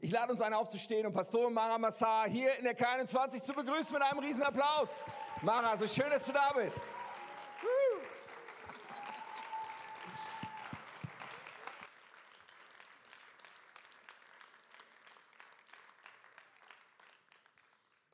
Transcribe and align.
Ich 0.00 0.12
lade 0.12 0.30
uns 0.30 0.40
ein, 0.40 0.54
aufzustehen 0.54 1.06
und 1.06 1.12
Pastorin 1.12 1.52
Mara 1.52 1.76
Massar 1.76 2.28
hier 2.28 2.56
in 2.56 2.64
der 2.64 2.78
K21 2.78 3.42
zu 3.42 3.52
begrüßen 3.52 3.92
mit 3.92 4.02
einem 4.02 4.20
riesen 4.20 4.42
Applaus. 4.44 5.04
Mara, 5.42 5.76
so 5.76 5.88
schön, 5.88 6.08
dass 6.10 6.24
du 6.24 6.32
da 6.32 6.52
bist. 6.52 6.84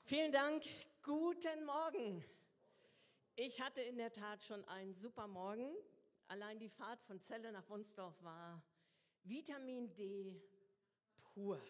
Vielen 0.04 0.32
Dank. 0.32 0.62
Guten 1.02 1.66
Morgen. 1.66 2.24
Ich 3.36 3.60
hatte 3.60 3.82
in 3.82 3.98
der 3.98 4.12
Tat 4.12 4.42
schon 4.42 4.64
einen 4.68 4.94
super 4.94 5.26
Morgen. 5.26 5.74
Allein 6.28 6.58
die 6.58 6.70
Fahrt 6.70 7.02
von 7.02 7.20
Celle 7.20 7.52
nach 7.52 7.68
Wunsdorf 7.68 8.14
war 8.22 8.62
Vitamin 9.24 9.94
D 9.94 10.40
pur. 11.34 11.60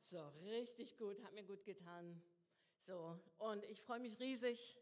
So, 0.00 0.18
richtig 0.44 0.96
gut, 0.96 1.22
hat 1.24 1.32
mir 1.32 1.44
gut 1.44 1.64
getan. 1.64 2.22
So, 2.80 3.18
und 3.38 3.64
ich 3.64 3.80
freue 3.80 3.98
mich 3.98 4.20
riesig, 4.20 4.78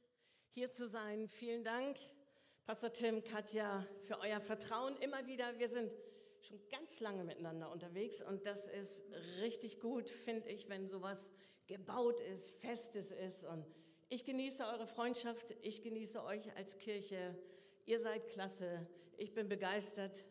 hier 0.51 0.73
zu 0.73 0.87
sein. 0.87 1.29
Vielen 1.29 1.63
Dank, 1.63 1.97
Pastor 2.65 2.93
Tim, 2.93 3.23
Katja, 3.23 3.87
für 4.01 4.19
euer 4.21 4.41
Vertrauen 4.41 4.97
immer 4.97 5.27
wieder. 5.27 5.59
Wir 5.59 5.69
sind 5.69 5.91
schon 6.41 6.61
ganz 6.69 7.01
lange 7.01 7.25
miteinander 7.25 7.71
unterwegs 7.71 8.23
und 8.23 8.45
das 8.47 8.67
ist 8.67 9.05
richtig 9.41 9.81
gut, 9.81 10.11
finde 10.11 10.51
ich, 10.51 10.69
wenn 10.69 10.89
sowas 10.89 11.33
gebaut 11.67 12.21
ist, 12.21 12.51
festes 12.51 13.13
ist. 13.13 13.45
Und 13.45 13.65
ich 14.09 14.25
genieße 14.25 14.65
eure 14.65 14.87
Freundschaft, 14.87 15.47
ich 15.63 15.83
genieße 15.83 16.25
euch 16.25 16.55
als 16.57 16.79
Kirche. 16.79 17.37
Ihr 17.85 18.01
seid 18.01 18.27
klasse. 18.29 18.87
Ich 19.17 19.33
bin 19.33 19.49
begeistert 19.49 20.25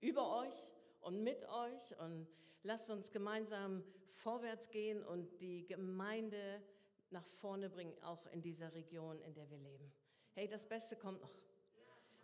über 0.00 0.40
euch 0.40 0.54
und 1.00 1.22
mit 1.22 1.48
euch 1.48 1.98
und 1.98 2.28
lasst 2.66 2.90
uns 2.90 3.12
gemeinsam 3.12 3.84
vorwärts 4.08 4.70
gehen 4.70 5.02
und 5.04 5.40
die 5.40 5.66
Gemeinde 5.66 6.60
nach 7.10 7.26
vorne 7.26 7.70
bringen, 7.70 7.96
auch 8.02 8.26
in 8.26 8.42
dieser 8.42 8.74
Region, 8.74 9.20
in 9.20 9.34
der 9.34 9.48
wir 9.50 9.58
leben. 9.58 9.92
Hey, 10.32 10.48
das 10.48 10.68
Beste 10.68 10.96
kommt 10.96 11.20
noch. 11.20 11.32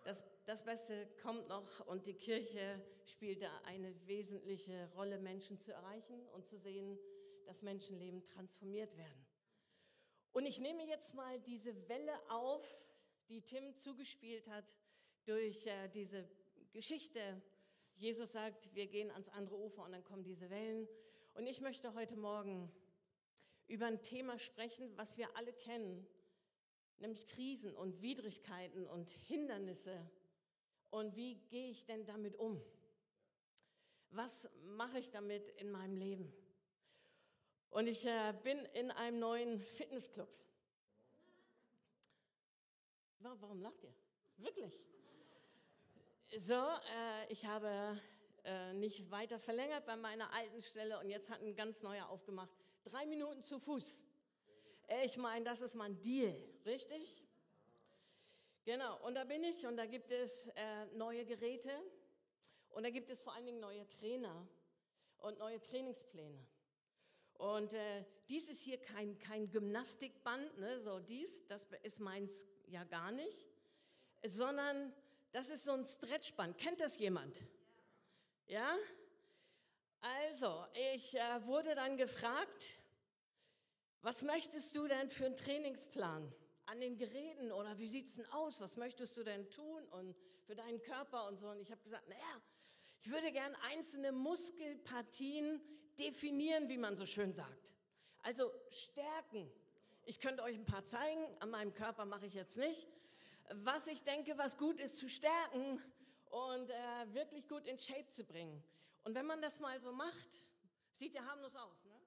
Das, 0.04 0.24
das 0.46 0.64
Beste 0.64 1.06
kommt 1.22 1.46
noch 1.46 1.86
und 1.86 2.06
die 2.06 2.14
Kirche 2.14 2.82
spielt 3.04 3.42
da 3.42 3.56
eine 3.64 3.94
wesentliche 4.06 4.90
Rolle, 4.96 5.18
Menschen 5.18 5.60
zu 5.60 5.72
erreichen 5.72 6.26
und 6.34 6.44
zu 6.48 6.58
sehen, 6.58 6.98
dass 7.46 7.62
Menschenleben 7.62 8.24
transformiert 8.24 8.96
werden. 8.96 9.26
Und 10.32 10.46
ich 10.46 10.58
nehme 10.58 10.84
jetzt 10.84 11.14
mal 11.14 11.38
diese 11.40 11.88
Welle 11.88 12.18
auf, 12.30 12.64
die 13.28 13.42
Tim 13.42 13.76
zugespielt 13.76 14.48
hat 14.48 14.76
durch 15.24 15.66
äh, 15.68 15.88
diese 15.88 16.28
Geschichte 16.72 17.20
Jesus 17.96 18.32
sagt, 18.32 18.74
wir 18.74 18.86
gehen 18.86 19.10
ans 19.10 19.28
andere 19.28 19.56
Ufer 19.56 19.84
und 19.84 19.92
dann 19.92 20.04
kommen 20.04 20.24
diese 20.24 20.50
Wellen. 20.50 20.88
Und 21.34 21.46
ich 21.46 21.60
möchte 21.60 21.94
heute 21.94 22.16
Morgen 22.16 22.70
über 23.68 23.86
ein 23.86 24.02
Thema 24.02 24.38
sprechen, 24.38 24.90
was 24.96 25.16
wir 25.16 25.34
alle 25.36 25.52
kennen, 25.52 26.06
nämlich 26.98 27.26
Krisen 27.26 27.74
und 27.74 28.02
Widrigkeiten 28.02 28.86
und 28.86 29.10
Hindernisse. 29.10 30.10
Und 30.90 31.16
wie 31.16 31.36
gehe 31.48 31.70
ich 31.70 31.86
denn 31.86 32.04
damit 32.04 32.36
um? 32.36 32.60
Was 34.10 34.48
mache 34.64 34.98
ich 34.98 35.10
damit 35.10 35.48
in 35.50 35.70
meinem 35.70 35.96
Leben? 35.96 36.32
Und 37.70 37.86
ich 37.86 38.04
äh, 38.04 38.34
bin 38.42 38.58
in 38.74 38.90
einem 38.90 39.18
neuen 39.18 39.58
Fitnessclub. 39.58 40.28
Warum 43.20 43.62
lacht 43.62 43.82
ihr? 43.84 43.94
Wirklich? 44.36 44.78
So, 46.34 46.54
äh, 46.54 47.30
ich 47.30 47.44
habe 47.44 48.00
äh, 48.44 48.72
nicht 48.72 49.10
weiter 49.10 49.38
verlängert 49.38 49.84
bei 49.84 49.96
meiner 49.96 50.32
alten 50.32 50.62
Stelle 50.62 50.98
und 50.98 51.10
jetzt 51.10 51.28
hat 51.28 51.42
ein 51.42 51.54
ganz 51.54 51.82
neuer 51.82 52.08
aufgemacht. 52.08 52.48
Drei 52.84 53.04
Minuten 53.04 53.42
zu 53.42 53.58
Fuß. 53.58 54.02
Ich 55.04 55.18
meine, 55.18 55.44
das 55.44 55.60
ist 55.60 55.74
mein 55.74 56.00
Deal, 56.00 56.34
richtig? 56.64 57.22
Genau, 58.64 58.98
und 59.04 59.14
da 59.14 59.24
bin 59.24 59.44
ich 59.44 59.66
und 59.66 59.76
da 59.76 59.84
gibt 59.84 60.10
es 60.10 60.48
äh, 60.54 60.86
neue 60.94 61.26
Geräte 61.26 61.70
und 62.70 62.84
da 62.84 62.88
gibt 62.88 63.10
es 63.10 63.20
vor 63.20 63.34
allen 63.34 63.44
Dingen 63.44 63.60
neue 63.60 63.86
Trainer 63.86 64.48
und 65.18 65.38
neue 65.38 65.60
Trainingspläne. 65.60 66.38
Und 67.34 67.74
äh, 67.74 68.06
dies 68.30 68.48
ist 68.48 68.62
hier 68.62 68.78
kein, 68.78 69.18
kein 69.18 69.50
Gymnastikband, 69.50 70.56
ne, 70.58 70.80
so 70.80 70.98
dies, 70.98 71.46
das 71.48 71.66
ist 71.82 72.00
meins 72.00 72.46
ja 72.68 72.84
gar 72.84 73.12
nicht, 73.12 73.46
sondern 74.24 74.94
das 75.32 75.48
ist 75.48 75.64
so 75.64 75.72
ein 75.72 75.84
Stretchband. 75.84 76.58
Kennt 76.58 76.80
das 76.80 76.98
jemand? 76.98 77.40
Ja? 78.46 78.74
Also, 80.00 80.64
ich 80.94 81.14
äh, 81.14 81.46
wurde 81.46 81.74
dann 81.74 81.96
gefragt, 81.96 82.64
was 84.02 84.22
möchtest 84.22 84.76
du 84.76 84.86
denn 84.86 85.10
für 85.10 85.26
einen 85.26 85.36
Trainingsplan 85.36 86.32
an 86.66 86.80
den 86.80 86.96
Geräten 86.96 87.50
oder 87.52 87.78
wie 87.78 87.88
sieht 87.88 88.08
es 88.08 88.16
denn 88.16 88.26
aus? 88.32 88.60
Was 88.60 88.76
möchtest 88.76 89.16
du 89.16 89.22
denn 89.22 89.48
tun 89.50 89.86
und 89.88 90.16
für 90.44 90.54
deinen 90.54 90.82
Körper 90.82 91.26
und 91.28 91.38
so? 91.38 91.48
Und 91.48 91.60
ich 91.60 91.70
habe 91.70 91.82
gesagt, 91.82 92.06
naja, 92.08 92.42
ich 93.00 93.10
würde 93.10 93.32
gern 93.32 93.54
einzelne 93.70 94.12
Muskelpartien 94.12 95.60
definieren, 95.98 96.68
wie 96.68 96.78
man 96.78 96.96
so 96.96 97.06
schön 97.06 97.32
sagt. 97.32 97.74
Also 98.22 98.52
stärken. 98.70 99.50
Ich 100.04 100.20
könnte 100.20 100.42
euch 100.42 100.56
ein 100.56 100.64
paar 100.64 100.84
zeigen, 100.84 101.24
an 101.40 101.50
meinem 101.50 101.72
Körper 101.72 102.04
mache 102.04 102.26
ich 102.26 102.34
jetzt 102.34 102.58
nicht 102.58 102.88
was 103.54 103.86
ich 103.86 104.02
denke, 104.02 104.36
was 104.38 104.56
gut 104.56 104.80
ist 104.80 104.98
zu 104.98 105.08
stärken 105.08 105.82
und 106.30 106.70
äh, 106.70 107.14
wirklich 107.14 107.46
gut 107.48 107.66
in 107.66 107.78
Shape 107.78 108.08
zu 108.08 108.24
bringen. 108.24 108.62
Und 109.04 109.14
wenn 109.14 109.26
man 109.26 109.40
das 109.42 109.60
mal 109.60 109.80
so 109.80 109.92
macht, 109.92 110.28
sieht 110.92 111.14
ja 111.14 111.24
harmlos 111.24 111.54
aus, 111.56 111.84
ne? 111.84 112.00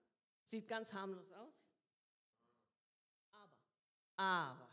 Sieht 0.45 0.67
ganz 0.67 0.94
harmlos 0.94 1.31
aus. 1.31 1.53
Aber, 3.31 3.57
aber. 4.17 4.69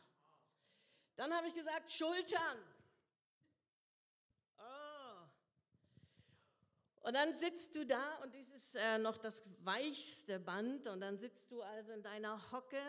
Dann 1.17 1.33
habe 1.35 1.49
ich 1.49 1.55
gesagt, 1.55 1.91
Schultern. 1.91 2.59
Oh. 4.59 5.27
Und 7.03 7.15
dann 7.15 7.33
sitzt 7.33 7.75
du 7.75 7.85
da 7.85 8.17
und 8.23 8.35
dies 8.35 8.51
ist 8.51 8.75
äh, 8.77 8.99
noch 8.99 9.19
das 9.19 9.51
weichste 9.65 10.39
Band 10.39 10.87
und 10.87 11.01
dann 11.01 11.19
sitzt 11.19 11.51
du 11.51 11.63
also 11.63 11.93
in 11.93 12.03
deiner 12.03 12.53
Hocke 12.53 12.81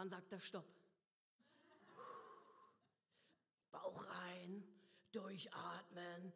Wann 0.00 0.08
sagt 0.08 0.32
er 0.32 0.40
Stopp? 0.40 0.64
Bauch 3.70 4.06
rein, 4.06 4.66
durchatmen. 5.12 6.32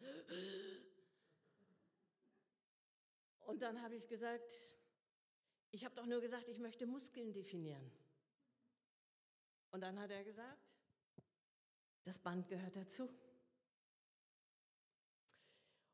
Und 3.47 3.63
dann 3.63 3.81
habe 3.81 3.95
ich 3.97 4.07
gesagt, 4.07 4.53
ich 5.71 5.83
habe 5.87 5.95
doch 5.95 6.05
nur 6.05 6.21
gesagt, 6.21 6.47
ich 6.49 6.59
möchte 6.59 6.85
Muskeln 6.85 7.33
definieren. 7.33 7.91
Und 9.71 9.81
dann 9.81 9.99
hat 9.99 10.11
er 10.11 10.25
gesagt, 10.25 10.77
das 12.03 12.19
Band 12.19 12.47
gehört 12.49 12.77
dazu. 12.77 13.09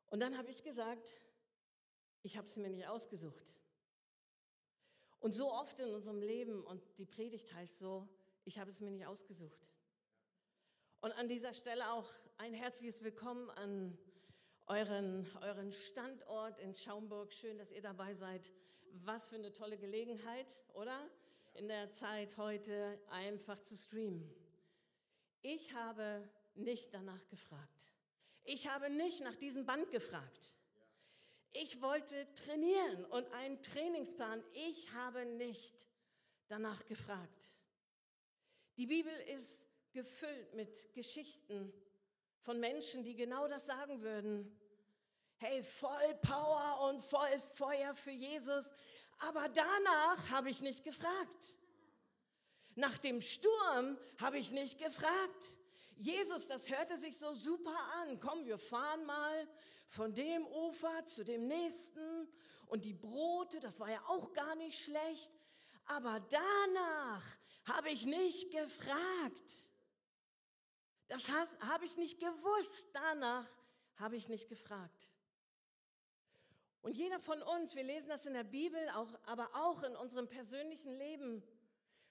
Und 0.07 0.19
dann 0.19 0.37
habe 0.37 0.51
ich 0.51 0.65
gesagt, 0.65 1.09
ich 2.23 2.37
habe 2.37 2.49
es 2.49 2.57
mir 2.57 2.71
nicht 2.71 2.89
ausgesucht. 2.89 3.60
Und 5.21 5.33
so 5.33 5.53
oft 5.53 5.79
in 5.79 5.91
unserem 5.91 6.23
Leben, 6.23 6.65
und 6.65 6.83
die 6.99 7.05
Predigt 7.05 7.53
heißt 7.53 7.79
so, 7.79 8.09
ich 8.47 8.59
habe 8.59 8.71
es 8.71 8.81
mir 8.81 8.91
nicht 8.91 9.07
ausgesucht. 9.07 9.69
Und 11.03 11.13
an 11.13 11.29
dieser 11.29 11.53
Stelle 11.53 11.93
auch 11.93 12.09
ein 12.39 12.55
herzliches 12.55 13.05
Willkommen 13.05 13.51
an 13.51 13.99
euren, 14.67 15.27
euren 15.43 15.73
Standort 15.73 16.59
in 16.59 16.75
Schaumburg. 16.75 17.35
Schön, 17.35 17.59
dass 17.59 17.71
ihr 17.71 17.83
dabei 17.83 18.15
seid. 18.15 18.51
Was 19.05 19.29
für 19.29 19.37
eine 19.37 19.53
tolle 19.53 19.77
Gelegenheit, 19.77 20.47
oder? 20.73 21.07
In 21.53 21.69
der 21.69 21.91
Zeit 21.91 22.39
heute 22.39 22.99
einfach 23.11 23.63
zu 23.63 23.77
streamen. 23.77 24.35
Ich 25.43 25.75
habe 25.75 26.27
nicht 26.55 26.95
danach 26.95 27.29
gefragt. 27.29 27.93
Ich 28.45 28.69
habe 28.69 28.89
nicht 28.89 29.21
nach 29.21 29.35
diesem 29.35 29.67
Band 29.67 29.91
gefragt. 29.91 30.60
Ich 31.53 31.83
wollte 31.83 32.33
trainieren 32.35 33.05
und 33.07 33.31
einen 33.33 33.61
Trainingsplan. 33.63 34.43
Ich 34.53 34.93
habe 34.93 35.25
nicht 35.27 35.75
danach 36.49 36.85
gefragt. 36.87 37.59
Die 38.77 38.87
Bibel 38.87 39.13
ist 39.35 39.67
gefüllt 39.93 40.55
mit 40.55 40.93
Geschichten 40.95 41.73
von 42.39 42.61
Menschen, 42.61 43.03
die 43.03 43.17
genau 43.17 43.49
das 43.49 43.67
sagen 43.67 44.01
würden. 44.03 44.57
Hey, 45.39 45.63
voll 45.63 46.15
Power 46.23 46.89
und 46.89 47.03
voll 47.03 47.41
Feuer 47.55 47.95
für 47.95 48.11
Jesus. 48.13 48.73
Aber 49.19 49.49
danach 49.49 50.31
habe 50.31 50.51
ich 50.51 50.61
nicht 50.61 50.85
gefragt. 50.85 51.57
Nach 52.77 52.97
dem 52.99 53.21
Sturm 53.21 53.99
habe 54.19 54.39
ich 54.39 54.53
nicht 54.53 54.79
gefragt. 54.79 55.53
Jesus, 55.97 56.47
das 56.47 56.71
hörte 56.71 56.97
sich 56.97 57.19
so 57.19 57.35
super 57.35 57.77
an. 58.03 58.21
Komm, 58.21 58.47
wir 58.47 58.59
fahren 58.59 59.05
mal 59.05 59.49
von 59.91 60.15
dem 60.15 60.47
Ufer 60.47 61.05
zu 61.05 61.25
dem 61.25 61.49
nächsten. 61.49 62.29
Und 62.69 62.85
die 62.85 62.95
Brote, 62.95 63.59
das 63.59 63.81
war 63.81 63.91
ja 63.91 64.01
auch 64.07 64.33
gar 64.33 64.55
nicht 64.55 64.83
schlecht. 64.83 65.33
Aber 65.87 66.21
danach 66.21 67.25
habe 67.65 67.91
ich 67.91 68.07
nicht 68.07 68.53
gefragt. 68.53 69.69
Das 71.09 71.29
habe 71.29 71.85
ich 71.85 71.97
nicht 71.97 72.21
gewusst. 72.21 72.89
Danach 72.93 73.47
habe 73.97 74.15
ich 74.15 74.29
nicht 74.29 74.49
gefragt. 74.49 75.11
Und 76.83 76.97
jeder 76.97 77.19
von 77.19 77.43
uns, 77.43 77.75
wir 77.75 77.83
lesen 77.83 78.09
das 78.09 78.27
in 78.27 78.33
der 78.33 78.45
Bibel, 78.45 78.81
auch, 78.91 79.09
aber 79.25 79.51
auch 79.55 79.83
in 79.83 79.97
unserem 79.97 80.29
persönlichen 80.29 80.93
Leben, 80.93 81.43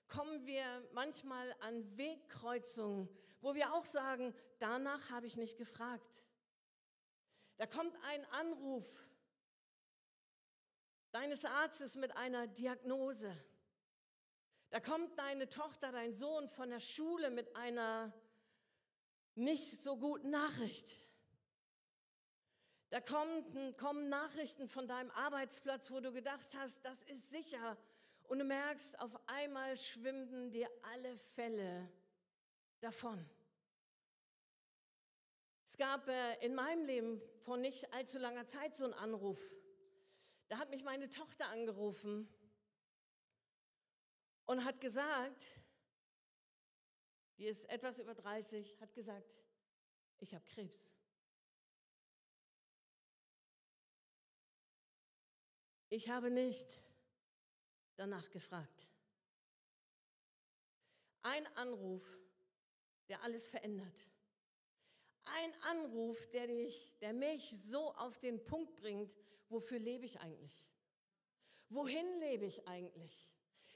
kommen 0.10 0.46
wir 0.46 0.66
manchmal 0.92 1.56
an 1.62 1.98
Wegkreuzungen, 1.98 3.08
wo 3.40 3.56
wir 3.56 3.74
auch 3.74 3.86
sagen, 3.86 4.36
danach 4.58 5.10
habe 5.12 5.28
ich 5.28 5.38
nicht 5.38 5.58
gefragt. 5.58 6.22
Da 7.60 7.66
kommt 7.66 7.94
ein 8.04 8.26
Anruf 8.32 9.04
deines 11.12 11.44
Arztes 11.44 11.96
mit 11.96 12.16
einer 12.16 12.48
Diagnose. 12.48 13.36
Da 14.70 14.80
kommt 14.80 15.20
deine 15.20 15.50
Tochter, 15.50 15.92
dein 15.92 16.14
Sohn 16.14 16.48
von 16.48 16.70
der 16.70 16.80
Schule 16.80 17.30
mit 17.30 17.54
einer 17.58 18.14
nicht 19.36 19.82
so 19.82 19.98
guten 19.98 20.30
Nachricht. 20.30 20.96
Da 22.92 23.02
kommen, 23.02 23.76
kommen 23.76 24.08
Nachrichten 24.08 24.70
von 24.70 24.88
deinem 24.88 25.12
Arbeitsplatz, 25.12 25.92
wo 25.92 26.00
du 26.00 26.14
gedacht 26.14 26.48
hast, 26.56 26.86
das 26.86 27.04
ist 27.04 27.30
sicher. 27.30 27.76
Und 28.30 28.40
du 28.40 28.46
merkst, 28.46 28.98
auf 29.02 29.20
einmal 29.28 29.76
schwimmen 29.76 30.50
dir 30.50 30.70
alle 30.94 31.18
Fälle 31.18 31.92
davon. 32.80 33.30
Es 35.70 35.78
gab 35.78 36.08
äh, 36.08 36.44
in 36.44 36.56
meinem 36.56 36.84
Leben 36.84 37.22
vor 37.44 37.56
nicht 37.56 37.94
allzu 37.94 38.18
langer 38.18 38.48
Zeit 38.48 38.76
so 38.76 38.86
einen 38.86 38.96
Anruf. 38.96 39.40
Da 40.48 40.58
hat 40.58 40.72
mich 40.72 40.84
meine 40.84 41.12
Tochter 41.12 41.48
angerufen 41.50 42.28
und 44.48 44.66
hat 44.66 44.82
gesagt, 44.82 45.46
die 47.38 47.46
ist 47.46 47.70
etwas 47.70 48.00
über 48.00 48.16
30, 48.16 48.82
hat 48.82 48.96
gesagt, 48.96 49.32
ich 50.18 50.34
habe 50.34 50.44
Krebs. 50.46 50.92
Ich 55.90 56.10
habe 56.10 56.32
nicht 56.32 56.82
danach 57.96 58.32
gefragt. 58.32 58.90
Ein 61.22 61.46
Anruf, 61.58 62.04
der 63.08 63.22
alles 63.22 63.48
verändert. 63.48 64.10
Ein 65.38 65.54
Anruf, 65.78 66.28
der 66.32 66.48
dich, 66.48 66.96
der 67.02 67.14
mich 67.14 67.50
so 67.52 67.94
auf 67.96 68.18
den 68.18 68.44
Punkt 68.44 68.76
bringt, 68.76 69.16
wofür 69.50 69.80
lebe 69.80 70.06
ich 70.06 70.20
eigentlich? 70.20 70.68
Wohin 71.70 72.20
lebe 72.20 72.46
ich 72.46 72.68
eigentlich? 72.68 73.32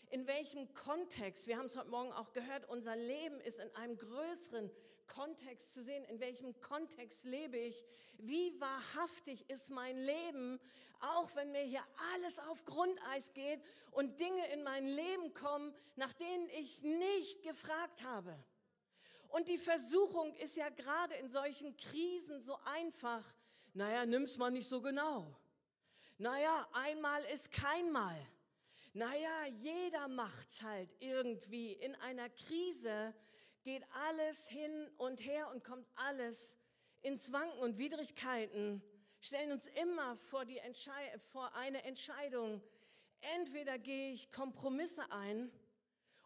In 0.10 0.28
welchem 0.28 0.72
Kontext? 0.74 1.48
Wir 1.48 1.58
haben 1.58 1.66
es 1.66 1.78
heute 1.78 1.90
Morgen 1.90 2.12
auch 2.12 2.34
gehört, 2.34 2.70
unser 2.70 2.96
Leben 2.96 3.40
ist 3.42 3.60
in 3.60 3.74
einem 3.76 3.98
größeren 3.98 4.72
Kontext 5.08 5.74
zu 5.74 5.84
sehen. 5.84 6.04
In 6.06 6.20
welchem 6.20 6.60
Kontext 6.60 7.26
lebe 7.26 7.58
ich? 7.58 7.84
Wie 8.18 8.60
wahrhaftig 8.60 9.50
ist 9.50 9.70
mein 9.70 9.98
Leben, 9.98 10.60
auch 11.00 11.36
wenn 11.36 11.52
mir 11.52 11.64
hier 11.64 11.84
alles 12.14 12.40
auf 12.40 12.66
Grundeis 12.66 13.34
geht 13.34 13.62
und 13.92 14.20
Dinge 14.20 14.48
in 14.54 14.64
mein 14.64 14.88
Leben 14.88 15.34
kommen, 15.34 15.74
nach 15.96 16.14
denen 16.14 16.50
ich 16.50 16.84
nicht 16.84 17.44
gefragt 17.44 18.04
habe? 18.04 18.38
Und 19.34 19.50
die 19.50 19.58
Versuchung 19.58 20.32
ist 20.36 20.58
ja 20.58 20.70
gerade 20.70 21.16
in 21.16 21.28
solchen 21.28 21.76
Krisen 21.76 22.40
so 22.44 22.56
einfach. 22.66 23.24
Naja, 23.74 24.06
nimm's 24.06 24.38
mal 24.38 24.52
nicht 24.52 24.70
so 24.70 24.80
genau. 24.80 25.36
Naja, 26.20 26.68
einmal 26.74 27.24
ist 27.34 27.52
kein 27.52 27.92
Mal. 27.92 28.16
Naja, 28.94 29.48
jeder 29.48 30.08
macht's 30.08 30.62
halt 30.62 30.88
irgendwie. 31.00 31.74
In 31.74 31.96
einer 31.96 32.30
Krise 32.30 33.16
geht 33.64 33.84
alles 34.06 34.48
hin 34.48 34.88
und 34.98 35.26
her 35.26 35.50
und 35.50 35.64
kommt 35.64 35.88
alles 35.96 36.56
ins 37.02 37.32
Wanken 37.32 37.58
und 37.58 37.80
Widrigkeiten 37.80 38.84
stellen 39.20 39.52
uns 39.52 39.66
immer 39.66 40.16
vor, 40.16 40.46
die 40.46 40.62
vor 41.32 41.56
eine 41.56 41.84
Entscheidung. 41.86 42.62
Entweder 43.40 43.80
gehe 43.80 44.14
ich 44.14 44.32
Kompromisse 44.32 45.12
ein 45.12 45.52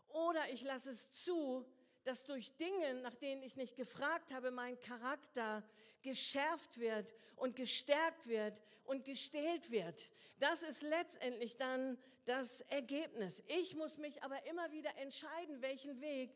oder 0.09 0.41
ich 0.51 0.63
lasse 0.63 0.89
es 0.89 1.13
zu, 1.13 1.65
dass 2.07 2.25
durch 2.25 2.55
Dinge, 2.55 2.93
nach 3.01 3.15
denen 3.15 3.43
ich 3.43 3.57
nicht 3.57 3.75
gefragt 3.75 4.33
habe, 4.33 4.49
mein 4.49 4.79
Charakter 4.79 5.61
geschärft 6.01 6.77
wird 6.77 7.13
und 7.35 7.57
gestärkt 7.57 8.27
wird 8.27 8.61
und 8.85 9.03
gestählt 9.03 9.71
wird. 9.71 10.09
Das 10.39 10.63
ist 10.63 10.83
letztendlich 10.83 11.57
dann 11.57 11.97
das 12.23 12.61
Ergebnis. 12.61 13.43
Ich 13.47 13.75
muss 13.75 13.97
mich 13.97 14.23
aber 14.23 14.45
immer 14.45 14.71
wieder 14.71 14.95
entscheiden, 14.99 15.61
welchen 15.61 15.99
Weg 15.99 16.31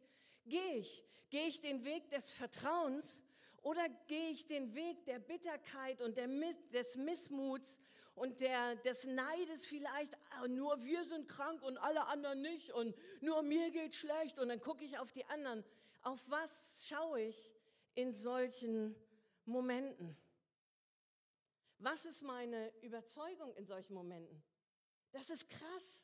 gehe 0.45 0.75
ich. 0.75 1.05
Gehe 1.29 1.47
ich 1.47 1.61
den 1.61 1.85
Weg 1.85 2.09
des 2.09 2.31
Vertrauens 2.31 3.23
oder 3.61 3.87
gehe 4.07 4.31
ich 4.31 4.47
den 4.47 4.75
Weg 4.75 5.05
der 5.05 5.19
Bitterkeit 5.19 6.01
und 6.01 6.17
der, 6.17 6.27
des 6.73 6.97
Missmuts 6.97 7.79
und 8.15 8.41
der, 8.41 8.75
des 8.77 9.05
Neides 9.05 9.65
vielleicht, 9.65 10.15
ah, 10.31 10.47
nur 10.47 10.83
wir 10.83 11.05
sind 11.05 11.27
krank 11.27 11.61
und 11.61 11.77
alle 11.77 12.05
anderen 12.07 12.41
nicht 12.41 12.71
und 12.71 12.95
nur 13.21 13.41
mir 13.41 13.71
geht 13.71 13.95
schlecht 13.95 14.37
und 14.39 14.49
dann 14.49 14.59
gucke 14.59 14.83
ich 14.83 14.97
auf 14.97 15.11
die 15.11 15.25
anderen. 15.25 15.63
Auf 16.01 16.29
was 16.29 16.85
schaue 16.87 17.21
ich 17.21 17.53
in 17.95 18.13
solchen 18.13 18.95
Momenten? 19.45 20.17
Was 21.77 22.05
ist 22.05 22.21
meine 22.21 22.71
Überzeugung 22.81 23.55
in 23.55 23.65
solchen 23.65 23.93
Momenten? 23.93 24.43
Das 25.11 25.29
ist 25.29 25.49
krass. 25.49 26.03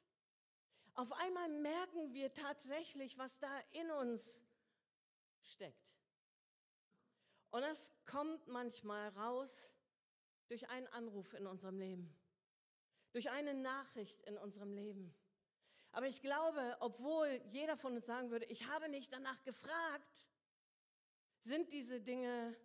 Auf 0.94 1.12
einmal 1.12 1.50
merken 1.50 2.13
wir 2.13 2.33
tatsächlich, 2.33 3.18
was 3.18 3.39
da 3.39 3.59
in 3.71 3.92
uns 3.92 4.44
steckt. 5.44 5.94
Und 7.51 7.62
das 7.62 7.92
kommt 8.06 8.48
manchmal 8.48 9.09
raus 9.09 9.69
durch 10.48 10.70
einen 10.70 10.88
Anruf 10.88 11.34
in 11.34 11.48
unserem 11.48 11.78
Leben, 11.80 12.14
durch 13.12 13.30
eine 13.30 13.54
Nachricht 13.54 14.22
in 14.24 14.38
unserem 14.38 14.74
Leben. 14.74 15.14
Aber 15.92 16.08
ich 16.08 16.22
glaube, 16.22 16.78
obwohl 16.80 17.42
jeder 17.50 17.78
von 17.78 17.96
uns 17.96 18.06
sagen 18.06 18.30
würde, 18.30 18.46
ich 18.46 18.68
habe 18.68 18.90
nicht 18.90 19.12
danach 19.12 19.42
gefragt, 19.44 20.30
sind 21.42 21.72
diese 21.72 22.02
Dinge 22.02 22.56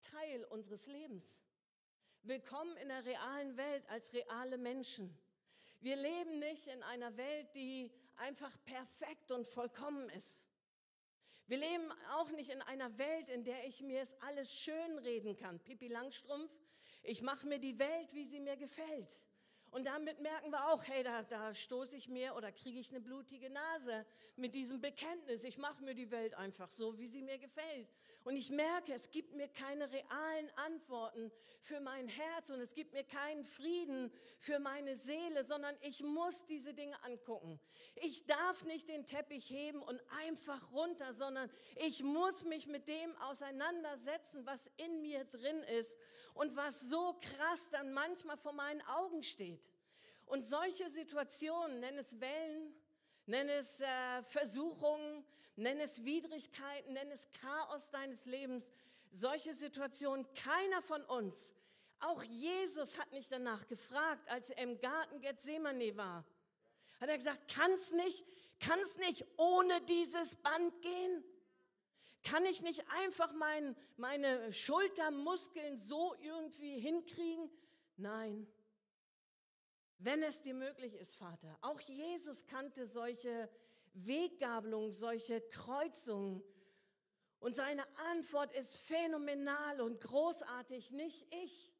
Teil 0.00 0.44
unseres 0.46 0.86
Lebens. 0.86 1.24
Willkommen 2.22 2.76
in 2.78 2.88
der 2.88 3.04
realen 3.04 3.56
Welt 3.56 3.88
als 3.88 4.12
reale 4.12 4.58
Menschen. 4.58 5.16
Wir 5.80 5.96
leben 5.96 6.38
nicht 6.38 6.66
in 6.66 6.82
einer 6.82 7.16
Welt, 7.16 7.54
die 7.54 7.90
einfach 8.16 8.56
perfekt 8.64 9.30
und 9.30 9.46
vollkommen 9.46 10.08
ist. 10.10 10.46
Wir 11.46 11.58
leben 11.58 11.92
auch 12.14 12.30
nicht 12.32 12.50
in 12.50 12.60
einer 12.62 12.98
Welt, 12.98 13.28
in 13.28 13.44
der 13.44 13.64
ich 13.66 13.80
mir 13.80 14.00
es 14.00 14.20
alles 14.22 14.52
schön 14.52 14.98
reden 14.98 15.36
kann. 15.36 15.60
Pippi 15.60 15.86
Langstrumpf, 15.86 16.50
ich 17.06 17.22
mache 17.22 17.46
mir 17.46 17.58
die 17.58 17.78
Welt, 17.78 18.12
wie 18.12 18.24
sie 18.24 18.40
mir 18.40 18.56
gefällt. 18.56 19.10
Und 19.70 19.84
damit 19.84 20.20
merken 20.20 20.50
wir 20.50 20.68
auch, 20.68 20.82
hey, 20.84 21.02
da, 21.02 21.22
da 21.22 21.54
stoße 21.54 21.96
ich 21.96 22.08
mir 22.08 22.34
oder 22.34 22.50
kriege 22.52 22.78
ich 22.78 22.90
eine 22.90 23.00
blutige 23.00 23.50
Nase 23.50 24.06
mit 24.36 24.54
diesem 24.54 24.80
Bekenntnis. 24.80 25.44
Ich 25.44 25.58
mache 25.58 25.82
mir 25.82 25.94
die 25.94 26.10
Welt 26.10 26.34
einfach 26.34 26.70
so, 26.70 26.98
wie 26.98 27.08
sie 27.08 27.22
mir 27.22 27.38
gefällt. 27.38 27.88
Und 28.26 28.34
ich 28.34 28.50
merke, 28.50 28.92
es 28.92 29.12
gibt 29.12 29.36
mir 29.36 29.46
keine 29.46 29.88
realen 29.88 30.50
Antworten 30.56 31.30
für 31.60 31.78
mein 31.78 32.08
Herz 32.08 32.50
und 32.50 32.60
es 32.60 32.74
gibt 32.74 32.92
mir 32.92 33.04
keinen 33.04 33.44
Frieden 33.44 34.12
für 34.40 34.58
meine 34.58 34.96
Seele, 34.96 35.44
sondern 35.44 35.76
ich 35.82 36.02
muss 36.02 36.44
diese 36.44 36.74
Dinge 36.74 37.00
angucken. 37.04 37.60
Ich 37.94 38.26
darf 38.26 38.64
nicht 38.64 38.88
den 38.88 39.06
Teppich 39.06 39.48
heben 39.48 39.80
und 39.80 40.02
einfach 40.24 40.72
runter, 40.72 41.14
sondern 41.14 41.48
ich 41.76 42.02
muss 42.02 42.42
mich 42.42 42.66
mit 42.66 42.88
dem 42.88 43.16
auseinandersetzen, 43.18 44.44
was 44.44 44.68
in 44.76 45.02
mir 45.02 45.24
drin 45.26 45.62
ist 45.78 45.96
und 46.34 46.56
was 46.56 46.80
so 46.80 47.16
krass 47.20 47.70
dann 47.70 47.92
manchmal 47.92 48.38
vor 48.38 48.54
meinen 48.54 48.82
Augen 48.88 49.22
steht. 49.22 49.70
Und 50.24 50.44
solche 50.44 50.90
Situationen, 50.90 51.78
nenn 51.78 51.96
es 51.96 52.20
Wellen, 52.20 52.74
nenn 53.26 53.48
es 53.48 53.78
äh, 53.78 54.22
Versuchungen, 54.24 55.24
nenn 55.56 55.80
es 55.80 56.04
Widrigkeiten, 56.04 56.92
nenn 56.92 57.10
es 57.10 57.28
Chaos 57.32 57.90
deines 57.90 58.26
Lebens, 58.26 58.70
solche 59.10 59.54
Situationen, 59.54 60.26
keiner 60.34 60.82
von 60.82 61.02
uns, 61.04 61.54
auch 62.00 62.22
Jesus 62.22 62.98
hat 62.98 63.10
nicht 63.12 63.32
danach 63.32 63.66
gefragt, 63.66 64.28
als 64.28 64.50
er 64.50 64.62
im 64.62 64.78
Garten 64.80 65.20
Gethsemane 65.20 65.96
war. 65.96 66.24
Hat 67.00 67.08
er 67.08 67.16
gesagt, 67.16 67.52
kann's 67.52 67.92
nicht, 67.92 68.24
kann's 68.60 68.98
nicht 68.98 69.24
ohne 69.36 69.80
dieses 69.82 70.36
Band 70.36 70.82
gehen? 70.82 71.24
Kann 72.22 72.44
ich 72.44 72.62
nicht 72.62 72.84
einfach 73.02 73.32
mein, 73.32 73.76
meine 73.96 74.52
Schultermuskeln 74.52 75.78
so 75.78 76.14
irgendwie 76.20 76.78
hinkriegen? 76.78 77.50
Nein. 77.96 78.46
Wenn 79.98 80.22
es 80.22 80.42
dir 80.42 80.54
möglich 80.54 80.94
ist, 80.94 81.16
Vater. 81.16 81.56
Auch 81.62 81.80
Jesus 81.80 82.46
kannte 82.46 82.86
solche 82.86 83.48
Weggabelung, 84.04 84.92
solche 84.92 85.40
Kreuzungen. 85.40 86.42
Und 87.38 87.56
seine 87.56 87.84
Antwort 88.10 88.52
ist 88.52 88.76
phänomenal 88.76 89.80
und 89.80 90.00
großartig, 90.00 90.90
nicht 90.92 91.26
ich, 91.44 91.72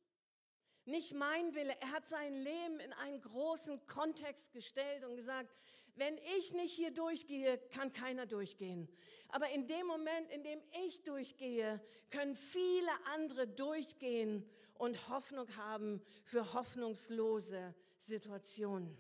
nicht 0.85 1.15
mein 1.15 1.55
Wille. 1.55 1.75
Er 1.81 1.93
hat 1.93 2.07
sein 2.07 2.35
Leben 2.35 2.81
in 2.81 2.93
einen 2.93 3.21
großen 3.21 3.87
Kontext 3.87 4.53
gestellt 4.53 5.05
und 5.05 5.17
gesagt, 5.17 5.55
Wenn 5.99 6.19
ich 6.37 6.53
nicht 6.53 6.75
hier 6.75 6.91
durchgehe, 6.91 7.57
kann 7.71 7.91
keiner 7.91 8.27
durchgehen. 8.27 8.87
Aber 9.29 9.49
in 9.49 9.67
dem 9.67 9.87
Moment, 9.87 10.31
in 10.31 10.45
dem 10.45 10.61
ich 10.87 11.03
durchgehe, 11.05 11.81
können 12.11 12.37
viele 12.37 12.91
andere 13.15 13.49
durchgehen 13.49 14.47
und 14.75 15.09
Hoffnung 15.09 15.49
haben 15.57 16.03
für 16.23 16.53
hoffnungslose 16.53 17.75
Situationen. 17.97 18.95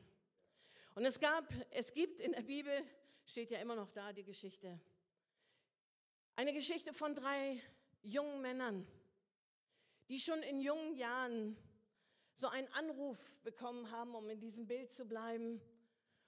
Und 0.94 1.04
es 1.04 1.20
gab, 1.20 1.52
es 1.70 1.92
gibt 1.92 2.18
in 2.18 2.32
der 2.32 2.40
Bibel, 2.40 2.82
steht 3.26 3.50
ja 3.50 3.58
immer 3.58 3.74
noch 3.74 3.90
da 3.90 4.12
die 4.12 4.24
Geschichte, 4.24 4.80
eine 6.36 6.52
Geschichte 6.52 6.92
von 6.92 7.14
drei 7.14 7.60
jungen 8.02 8.40
Männern, 8.40 8.86
die 10.08 10.20
schon 10.20 10.42
in 10.42 10.60
jungen 10.60 10.94
Jahren 10.94 11.56
so 12.34 12.48
einen 12.48 12.68
Anruf 12.74 13.40
bekommen 13.42 13.90
haben, 13.90 14.14
um 14.14 14.28
in 14.28 14.38
diesem 14.38 14.66
Bild 14.66 14.90
zu 14.90 15.06
bleiben. 15.06 15.60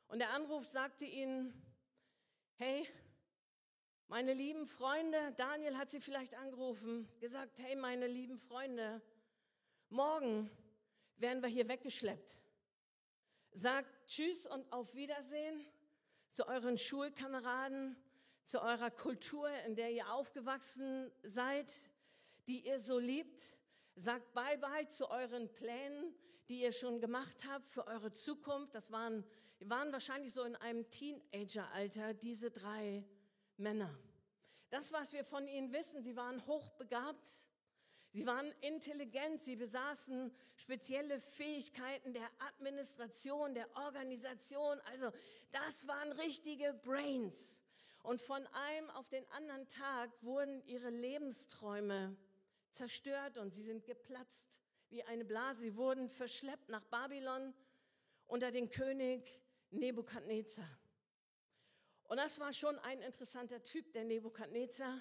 Und 0.09 0.19
der 0.19 0.31
Anruf 0.31 0.67
sagte 0.67 1.05
ihnen, 1.05 1.53
hey, 2.57 2.89
meine 4.09 4.33
lieben 4.33 4.65
Freunde, 4.65 5.19
Daniel 5.37 5.77
hat 5.77 5.91
sie 5.91 6.01
vielleicht 6.01 6.35
angerufen, 6.35 7.07
gesagt, 7.21 7.59
hey, 7.59 7.77
meine 7.77 8.07
lieben 8.07 8.39
Freunde, 8.39 9.03
morgen 9.91 10.51
werden 11.17 11.43
wir 11.43 11.51
hier 11.51 11.69
weggeschleppt. 11.69 12.41
Sagt 13.53 14.07
Tschüss 14.07 14.47
und 14.47 14.73
auf 14.73 14.95
Wiedersehen 14.95 15.63
zu 16.31 16.47
euren 16.47 16.77
Schulkameraden, 16.77 17.97
zu 18.45 18.63
eurer 18.63 18.91
Kultur, 18.91 19.49
in 19.67 19.75
der 19.75 19.91
ihr 19.91 20.11
aufgewachsen 20.13 21.11
seid, 21.23 21.73
die 22.47 22.67
ihr 22.67 22.81
so 22.81 22.99
liebt. 22.99 23.57
Sagt 23.95 24.33
Bye-bye 24.33 24.89
zu 24.89 25.11
euren 25.11 25.53
Plänen, 25.53 26.15
die 26.49 26.63
ihr 26.63 26.73
schon 26.73 27.01
gemacht 27.01 27.45
habt 27.49 27.67
für 27.67 27.87
eure 27.87 28.13
Zukunft. 28.13 28.75
Das 28.75 28.91
waren, 28.91 29.25
waren 29.61 29.93
wahrscheinlich 29.93 30.33
so 30.33 30.45
in 30.45 30.57
einem 30.57 30.89
Teenageralter, 30.89 32.15
diese 32.15 32.51
drei 32.51 33.05
Männer. 33.57 33.99
Das, 34.71 34.93
was 34.93 35.13
wir 35.13 35.25
von 35.25 35.47
ihnen 35.47 35.73
wissen, 35.73 36.03
sie 36.03 36.17
waren 36.17 36.47
hochbegabt, 36.47 37.48
sie 38.19 38.27
waren 38.27 38.53
intelligent, 38.63 39.41
sie 39.41 39.55
besaßen 39.55 40.35
spezielle 40.57 41.21
Fähigkeiten 41.21 42.13
der 42.13 42.29
Administration, 42.49 43.55
der 43.55 43.69
Organisation. 43.77 44.81
Also 44.91 45.13
das 45.53 45.87
waren 45.87 46.11
richtige 46.13 46.75
Brains. 46.83 47.63
Und 48.03 48.21
von 48.21 48.45
einem 48.49 48.91
auf 48.91 49.09
den 49.09 49.25
anderen 49.31 49.69
Tag 49.69 50.11
wurden 50.25 50.67
ihre 50.67 50.91
Lebensträume 50.91 52.17
zerstört 52.71 53.39
und 53.39 53.55
sie 53.55 53.63
sind 53.63 53.85
geplatzt 53.85 54.61
wie 54.89 55.05
eine 55.05 55.25
Blase. 55.25 55.61
Sie 55.61 55.77
wurden 55.77 56.09
verschleppt 56.09 56.71
nach 56.71 56.83
Babylon 56.87 57.55
unter 58.27 58.51
den 58.51 58.69
König 58.69 59.41
Nebukadnezar. 59.71 60.69
Und 62.09 62.17
das 62.17 62.41
war 62.41 62.53
schon 62.53 62.81
ein 62.81 63.01
interessanter 63.01 63.63
Typ, 63.63 63.93
der 63.93 64.03
Nebukadnezar. 64.03 65.01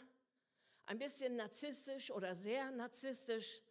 Ein 0.88 1.00
bisschen 1.00 1.36
narzisstisch 1.36 2.12
oder 2.12 2.34
sehr 2.34 2.72
narzisstisch. 2.72 3.62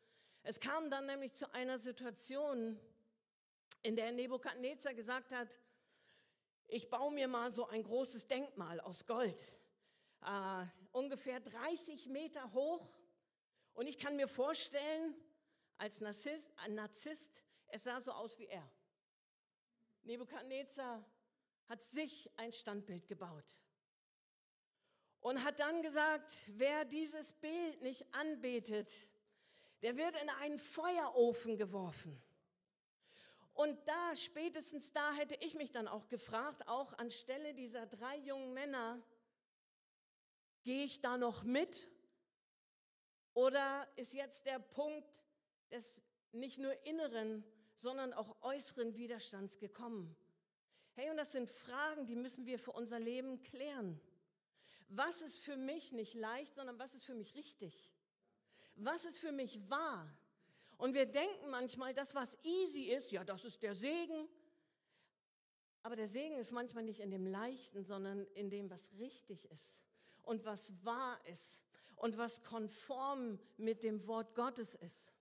Es 0.42 0.60
kam 0.60 0.90
dann 0.90 1.06
nämlich 1.06 1.32
zu 1.32 1.50
einer 1.54 1.78
Situation, 1.78 2.78
in 3.82 3.96
der 3.96 4.12
Nebukadnezar 4.12 4.92
gesagt 4.92 5.32
hat, 5.32 5.58
ich 6.66 6.90
baue 6.90 7.10
mir 7.14 7.26
mal 7.26 7.50
so 7.50 7.66
ein 7.68 7.82
großes 7.82 8.28
Denkmal 8.28 8.80
aus 8.80 9.06
Gold, 9.06 9.42
äh, 10.26 10.66
ungefähr 10.92 11.40
30 11.40 12.08
Meter 12.08 12.52
hoch. 12.52 12.94
Und 13.72 13.86
ich 13.86 13.96
kann 13.96 14.16
mir 14.16 14.28
vorstellen, 14.28 15.14
als 15.78 16.02
Narzisst, 16.02 16.52
ein 16.58 16.74
Narzisst, 16.74 17.42
es 17.68 17.84
sah 17.84 17.98
so 18.02 18.12
aus 18.12 18.38
wie 18.38 18.46
er. 18.46 18.70
Nebukadnezar 20.02 21.02
hat 21.64 21.80
sich 21.80 22.30
ein 22.36 22.52
Standbild 22.52 23.08
gebaut 23.08 23.65
und 25.26 25.42
hat 25.42 25.58
dann 25.58 25.82
gesagt, 25.82 26.30
wer 26.56 26.84
dieses 26.84 27.32
Bild 27.32 27.82
nicht 27.82 28.06
anbetet, 28.14 28.92
der 29.82 29.96
wird 29.96 30.14
in 30.22 30.30
einen 30.30 30.60
Feuerofen 30.60 31.56
geworfen. 31.56 32.22
Und 33.52 33.76
da, 33.88 34.14
spätestens 34.14 34.92
da 34.92 35.14
hätte 35.14 35.34
ich 35.40 35.54
mich 35.54 35.72
dann 35.72 35.88
auch 35.88 36.06
gefragt, 36.06 36.68
auch 36.68 36.92
anstelle 36.92 37.54
dieser 37.54 37.86
drei 37.86 38.18
jungen 38.18 38.54
Männer, 38.54 39.02
gehe 40.62 40.84
ich 40.84 41.00
da 41.00 41.16
noch 41.16 41.42
mit? 41.42 41.88
Oder 43.34 43.88
ist 43.96 44.14
jetzt 44.14 44.46
der 44.46 44.60
Punkt 44.60 45.10
des 45.72 46.02
nicht 46.30 46.58
nur 46.58 46.86
inneren, 46.86 47.42
sondern 47.74 48.12
auch 48.12 48.42
äußeren 48.42 48.96
Widerstands 48.96 49.58
gekommen? 49.58 50.14
Hey, 50.94 51.10
und 51.10 51.16
das 51.16 51.32
sind 51.32 51.50
Fragen, 51.50 52.06
die 52.06 52.14
müssen 52.14 52.46
wir 52.46 52.60
für 52.60 52.70
unser 52.70 53.00
Leben 53.00 53.42
klären. 53.42 54.00
Was 54.88 55.20
ist 55.20 55.38
für 55.38 55.56
mich 55.56 55.92
nicht 55.92 56.14
leicht, 56.14 56.54
sondern 56.54 56.78
was 56.78 56.94
ist 56.94 57.04
für 57.04 57.14
mich 57.14 57.34
richtig? 57.34 57.90
Was 58.76 59.04
ist 59.04 59.18
für 59.18 59.32
mich 59.32 59.58
wahr? 59.68 60.08
Und 60.78 60.94
wir 60.94 61.06
denken 61.06 61.50
manchmal, 61.50 61.94
das, 61.94 62.14
was 62.14 62.38
easy 62.44 62.84
ist, 62.84 63.10
ja, 63.10 63.24
das 63.24 63.44
ist 63.44 63.62
der 63.62 63.74
Segen. 63.74 64.28
Aber 65.82 65.96
der 65.96 66.08
Segen 66.08 66.36
ist 66.36 66.52
manchmal 66.52 66.84
nicht 66.84 67.00
in 67.00 67.10
dem 67.10 67.26
Leichten, 67.26 67.84
sondern 67.84 68.26
in 68.34 68.50
dem, 68.50 68.70
was 68.70 68.90
richtig 68.98 69.50
ist 69.50 69.80
und 70.22 70.44
was 70.44 70.72
wahr 70.84 71.18
ist 71.26 71.62
und 71.96 72.18
was 72.18 72.42
konform 72.42 73.38
mit 73.56 73.82
dem 73.82 74.06
Wort 74.06 74.34
Gottes 74.34 74.74
ist. 74.74 75.12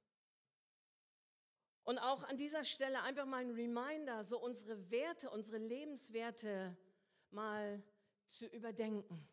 Und 1.83 1.99
auch 1.99 2.23
an 2.23 2.35
dieser 2.35 2.65
Stelle 2.65 3.03
einfach 3.03 3.25
mal 3.25 3.41
ein 3.41 3.51
Reminder, 3.51 4.23
so 4.23 4.39
unsere 4.39 4.89
Werte, 4.89 5.29
unsere 5.29 5.59
Lebenswerte 5.59 6.75
mal 7.29 7.81
zu 8.25 8.47
überdenken. 8.47 9.27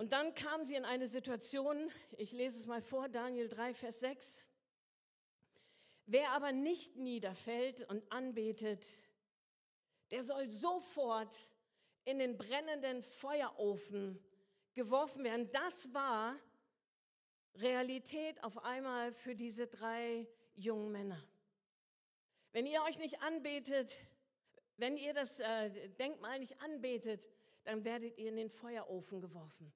Und 0.00 0.12
dann 0.12 0.32
kam 0.32 0.64
sie 0.64 0.76
in 0.76 0.86
eine 0.86 1.06
Situation, 1.06 1.92
ich 2.16 2.32
lese 2.32 2.58
es 2.58 2.64
mal 2.64 2.80
vor, 2.80 3.10
Daniel 3.10 3.50
3, 3.50 3.74
Vers 3.74 4.00
6. 4.00 4.48
Wer 6.06 6.30
aber 6.30 6.52
nicht 6.52 6.96
niederfällt 6.96 7.86
und 7.90 8.10
anbetet, 8.10 8.86
der 10.10 10.22
soll 10.22 10.48
sofort 10.48 11.36
in 12.06 12.18
den 12.18 12.38
brennenden 12.38 13.02
Feuerofen 13.02 14.18
geworfen 14.72 15.22
werden. 15.22 15.50
Das 15.52 15.92
war 15.92 16.34
Realität 17.56 18.42
auf 18.42 18.64
einmal 18.64 19.12
für 19.12 19.34
diese 19.34 19.66
drei 19.66 20.26
jungen 20.54 20.92
Männer. 20.92 21.22
Wenn 22.52 22.64
ihr 22.64 22.82
euch 22.84 22.98
nicht 23.00 23.20
anbetet, 23.20 23.98
wenn 24.78 24.96
ihr 24.96 25.12
das 25.12 25.40
äh, 25.40 25.90
Denkmal 25.90 26.38
nicht 26.38 26.58
anbetet, 26.62 27.28
dann 27.64 27.84
werdet 27.84 28.16
ihr 28.16 28.30
in 28.30 28.36
den 28.36 28.48
Feuerofen 28.48 29.20
geworfen. 29.20 29.70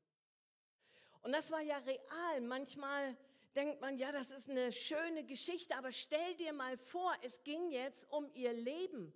Und 1.24 1.32
das 1.32 1.50
war 1.50 1.62
ja 1.62 1.78
real. 1.78 2.40
Manchmal 2.42 3.16
denkt 3.56 3.80
man, 3.80 3.96
ja, 3.96 4.12
das 4.12 4.30
ist 4.30 4.50
eine 4.50 4.70
schöne 4.70 5.24
Geschichte, 5.24 5.74
aber 5.74 5.90
stell 5.90 6.34
dir 6.36 6.52
mal 6.52 6.76
vor, 6.76 7.12
es 7.22 7.42
ging 7.42 7.70
jetzt 7.70 8.06
um 8.10 8.30
ihr 8.34 8.52
Leben. 8.52 9.12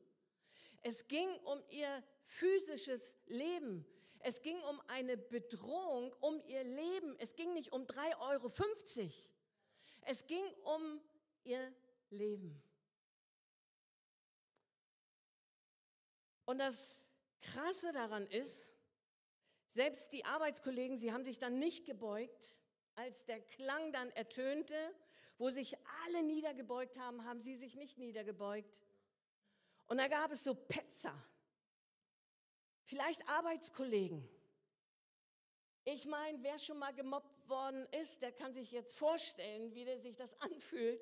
Es 0.82 1.06
ging 1.06 1.28
um 1.44 1.62
ihr 1.68 2.02
physisches 2.24 3.14
Leben. 3.26 3.84
Es 4.20 4.40
ging 4.40 4.58
um 4.62 4.80
eine 4.88 5.18
Bedrohung 5.18 6.14
um 6.20 6.40
ihr 6.46 6.64
Leben. 6.64 7.14
Es 7.18 7.36
ging 7.36 7.52
nicht 7.52 7.72
um 7.72 7.82
3,50 7.82 8.18
Euro. 8.20 8.50
Es 10.00 10.26
ging 10.26 10.46
um 10.64 11.00
ihr 11.44 11.74
Leben. 12.08 12.62
Und 16.46 16.58
das 16.58 17.06
Krasse 17.42 17.92
daran 17.92 18.26
ist, 18.28 18.72
selbst 19.68 20.12
die 20.12 20.24
Arbeitskollegen, 20.24 20.96
sie 20.96 21.12
haben 21.12 21.24
sich 21.24 21.38
dann 21.38 21.58
nicht 21.58 21.84
gebeugt. 21.84 22.54
Als 22.94 23.26
der 23.26 23.40
Klang 23.40 23.92
dann 23.92 24.10
ertönte, 24.10 24.74
wo 25.36 25.50
sich 25.50 25.76
alle 26.04 26.22
niedergebeugt 26.24 26.98
haben, 26.98 27.24
haben 27.24 27.40
sie 27.40 27.54
sich 27.54 27.76
nicht 27.76 27.98
niedergebeugt. 27.98 28.76
Und 29.86 29.98
da 29.98 30.08
gab 30.08 30.32
es 30.32 30.42
so 30.44 30.54
Petzer, 30.54 31.14
vielleicht 32.82 33.26
Arbeitskollegen. 33.28 34.28
Ich 35.84 36.06
meine, 36.06 36.42
wer 36.42 36.58
schon 36.58 36.78
mal 36.78 36.92
gemobbt 36.92 37.48
worden 37.48 37.86
ist, 37.92 38.20
der 38.20 38.32
kann 38.32 38.52
sich 38.52 38.72
jetzt 38.72 38.94
vorstellen, 38.94 39.74
wie 39.74 39.98
sich 39.98 40.16
das 40.16 40.38
anfühlt. 40.40 41.00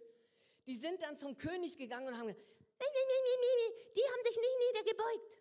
Die 0.67 0.77
sind 0.77 1.03
dann 1.03 1.17
zum 1.17 1.37
König 1.37 1.79
gegangen 1.79 2.09
und 2.09 2.19
haben 2.19 2.29
gesagt, 2.29 2.47
die 2.79 4.03
haben 4.03 4.25
sich 4.25 4.37
nicht 4.37 4.59
niedergebeugt. 4.69 5.39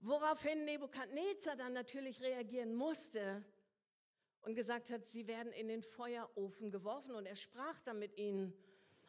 Woraufhin 0.00 0.64
Nebukadnezar 0.64 1.56
dann 1.56 1.72
natürlich 1.72 2.20
reagieren 2.20 2.74
musste 2.74 3.44
und 4.42 4.54
gesagt 4.54 4.90
hat, 4.90 5.04
sie 5.04 5.26
werden 5.26 5.52
in 5.52 5.68
den 5.68 5.82
Feuerofen 5.82 6.70
geworfen 6.70 7.16
und 7.16 7.26
er 7.26 7.34
sprach 7.34 7.80
dann 7.80 7.98
mit 7.98 8.16
ihnen. 8.16 8.52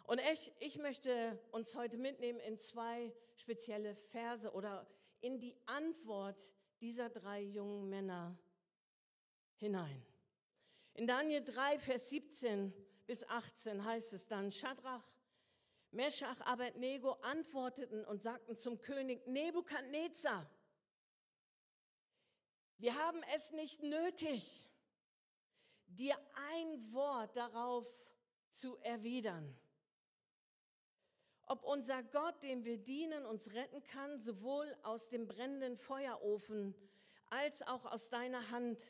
Und 0.06 0.20
ich, 0.34 0.52
ich 0.60 0.80
möchte 0.80 1.40
uns 1.52 1.76
heute 1.76 2.00
mitnehmen 2.00 2.40
in 2.40 2.58
zwei 2.58 3.14
spezielle 3.36 3.96
Verse 3.96 4.52
oder 4.52 4.88
in 5.22 5.40
die 5.40 5.56
Antwort 5.68 6.42
dieser 6.82 7.10
drei 7.10 7.42
jungen 7.42 7.88
Männer 7.90 8.36
hinein. 9.58 10.04
In 10.96 11.06
Daniel 11.06 11.44
3, 11.44 11.78
Vers 11.78 12.10
17 12.10 12.74
bis 13.06 13.24
18 13.28 13.86
heißt 13.86 14.14
es 14.14 14.28
dann, 14.28 14.52
Schadrach, 14.52 15.06
Meschach, 15.92 16.42
Abednego 16.42 17.12
antworteten 17.22 18.04
und 18.06 18.24
sagten 18.24 18.58
zum 18.58 18.82
König 18.82 19.26
Nebukadnezar, 19.28 20.50
wir 22.80 22.96
haben 22.96 23.22
es 23.36 23.52
nicht 23.52 23.84
nötig, 23.84 24.66
dir 25.88 26.18
ein 26.52 26.94
Wort 26.94 27.36
darauf 27.36 27.88
zu 28.50 28.78
erwidern. 28.78 29.56
Ob 31.46 31.64
unser 31.64 32.04
Gott, 32.04 32.42
dem 32.44 32.64
wir 32.64 32.78
dienen, 32.78 33.26
uns 33.26 33.54
retten 33.54 33.84
kann, 33.84 34.22
sowohl 34.22 34.74
aus 34.84 35.10
dem 35.10 35.28
brennenden 35.28 35.76
Feuerofen 35.76 36.74
als 37.30 37.62
auch 37.64 37.86
aus 37.86 38.10
deiner 38.10 38.50
Hand, 38.50 38.84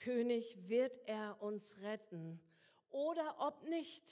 König, 0.00 0.68
wird 0.68 0.98
er 1.06 1.40
uns 1.42 1.82
retten. 1.82 2.40
Oder 2.88 3.36
ob 3.38 3.62
nicht. 3.68 4.04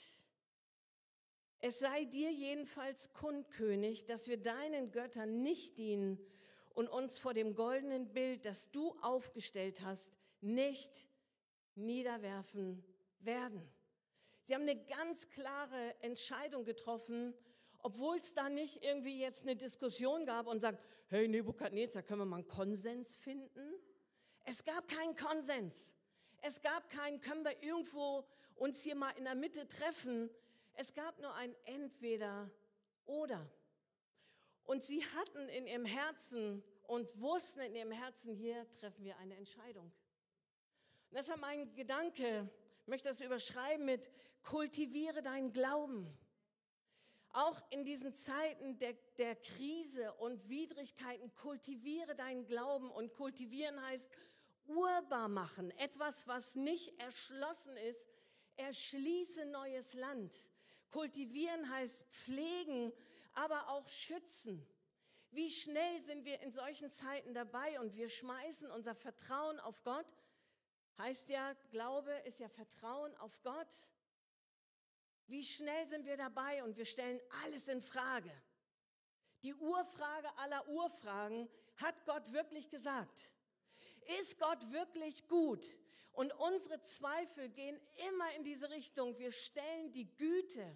Es 1.59 1.79
sei 1.79 2.05
dir 2.05 2.31
jedenfalls 2.31 3.11
kund, 3.13 3.49
König, 3.49 4.05
dass 4.05 4.27
wir 4.27 4.41
deinen 4.41 4.91
Göttern 4.91 5.41
nicht 5.41 5.77
dienen 5.77 6.19
und 6.79 6.87
uns 6.87 7.17
vor 7.17 7.33
dem 7.33 7.55
goldenen 7.55 8.13
Bild, 8.13 8.45
das 8.45 8.71
du 8.71 8.95
aufgestellt 9.01 9.81
hast, 9.81 10.13
nicht 10.39 11.09
niederwerfen 11.75 12.81
werden. 13.19 13.69
Sie 14.43 14.55
haben 14.55 14.61
eine 14.61 14.81
ganz 14.85 15.27
klare 15.27 15.93
Entscheidung 15.99 16.63
getroffen, 16.63 17.33
obwohl 17.79 18.19
es 18.19 18.33
da 18.33 18.47
nicht 18.47 18.81
irgendwie 18.81 19.19
jetzt 19.19 19.43
eine 19.43 19.57
Diskussion 19.57 20.25
gab 20.25 20.47
und 20.47 20.61
sagt, 20.61 20.81
hey 21.09 21.27
Nebukadnezar, 21.27 22.01
können 22.01 22.21
wir 22.21 22.25
mal 22.25 22.37
einen 22.37 22.47
Konsens 22.47 23.13
finden? 23.13 23.73
Es 24.45 24.63
gab 24.63 24.87
keinen 24.87 25.17
Konsens. 25.17 25.93
Es 26.41 26.61
gab 26.61 26.89
keinen, 26.89 27.19
können 27.19 27.43
wir 27.43 27.61
irgendwo 27.61 28.25
uns 28.55 28.81
hier 28.81 28.95
mal 28.95 29.11
in 29.17 29.25
der 29.25 29.35
Mitte 29.35 29.67
treffen. 29.67 30.29
Es 30.75 30.93
gab 30.93 31.19
nur 31.19 31.35
ein 31.35 31.53
Entweder 31.65 32.49
oder. 33.05 33.51
Und 34.69 34.83
sie 34.83 35.03
hatten 35.03 35.49
in 35.49 35.65
ihrem 35.65 35.85
Herzen 35.85 36.63
und 36.83 37.19
wussten 37.19 37.61
in 37.61 37.75
ihrem 37.75 37.91
Herzen, 37.91 38.35
hier 38.35 38.69
treffen 38.69 39.03
wir 39.03 39.17
eine 39.17 39.35
Entscheidung. 39.35 39.85
Und 39.85 41.17
deshalb 41.17 41.41
mein 41.41 41.73
Gedanke, 41.73 42.47
ich 42.83 42.87
möchte 42.87 43.09
das 43.09 43.19
überschreiben 43.19 43.83
mit, 43.83 44.11
kultiviere 44.43 45.23
deinen 45.23 45.51
Glauben. 45.53 46.15
Auch 47.31 47.59
in 47.71 47.83
diesen 47.83 48.13
Zeiten 48.13 48.77
der, 48.77 48.93
der 49.17 49.37
Krise 49.37 50.13
und 50.19 50.47
Widrigkeiten 50.49 51.33
kultiviere 51.33 52.13
deinen 52.13 52.45
Glauben. 52.45 52.91
Und 52.91 53.11
kultivieren 53.15 53.81
heißt 53.87 54.11
urbar 54.67 55.29
machen. 55.29 55.71
Etwas, 55.79 56.27
was 56.27 56.53
nicht 56.53 56.93
erschlossen 57.01 57.75
ist, 57.75 58.05
erschließe 58.55 59.47
neues 59.47 59.95
Land. 59.95 60.35
Kultivieren 60.91 61.71
heißt 61.71 62.05
pflegen, 62.11 62.93
aber 63.39 63.69
auch 63.69 63.87
schützen. 63.87 64.67
Wie 65.31 65.49
schnell 65.49 66.01
sind 66.01 66.25
wir 66.25 66.41
in 66.41 66.51
solchen 66.51 66.91
Zeiten 66.91 67.33
dabei 67.33 67.79
und 67.79 67.95
wir 67.95 68.09
schmeißen 68.09 68.69
unser 68.71 68.95
Vertrauen 68.95 69.59
auf 69.59 69.81
Gott. 69.83 70.07
Heißt 70.97 71.29
ja, 71.29 71.53
Glaube 71.69 72.11
ist 72.25 72.39
ja 72.39 72.49
Vertrauen 72.49 73.15
auf 73.17 73.41
Gott. 73.41 73.73
Wie 75.27 75.45
schnell 75.45 75.87
sind 75.87 76.05
wir 76.05 76.17
dabei 76.17 76.63
und 76.63 76.75
wir 76.75 76.85
stellen 76.85 77.21
alles 77.43 77.67
in 77.67 77.81
Frage. 77.81 78.31
Die 79.43 79.55
Urfrage 79.55 80.35
aller 80.37 80.67
Urfragen, 80.67 81.47
hat 81.77 82.05
Gott 82.05 82.33
wirklich 82.33 82.69
gesagt? 82.69 83.31
Ist 84.19 84.37
Gott 84.37 84.69
wirklich 84.71 85.27
gut? 85.29 85.65
Und 86.11 86.33
unsere 86.33 86.81
Zweifel 86.81 87.47
gehen 87.47 87.79
immer 88.09 88.33
in 88.35 88.43
diese 88.43 88.69
Richtung. 88.69 89.17
Wir 89.17 89.31
stellen 89.31 89.93
die 89.93 90.13
Güte 90.17 90.75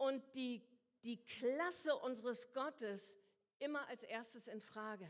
und 0.00 0.22
die, 0.34 0.62
die 1.04 1.22
Klasse 1.24 1.96
unseres 1.96 2.52
Gottes 2.52 3.16
immer 3.58 3.86
als 3.88 4.02
erstes 4.02 4.48
in 4.48 4.60
Frage. 4.60 5.08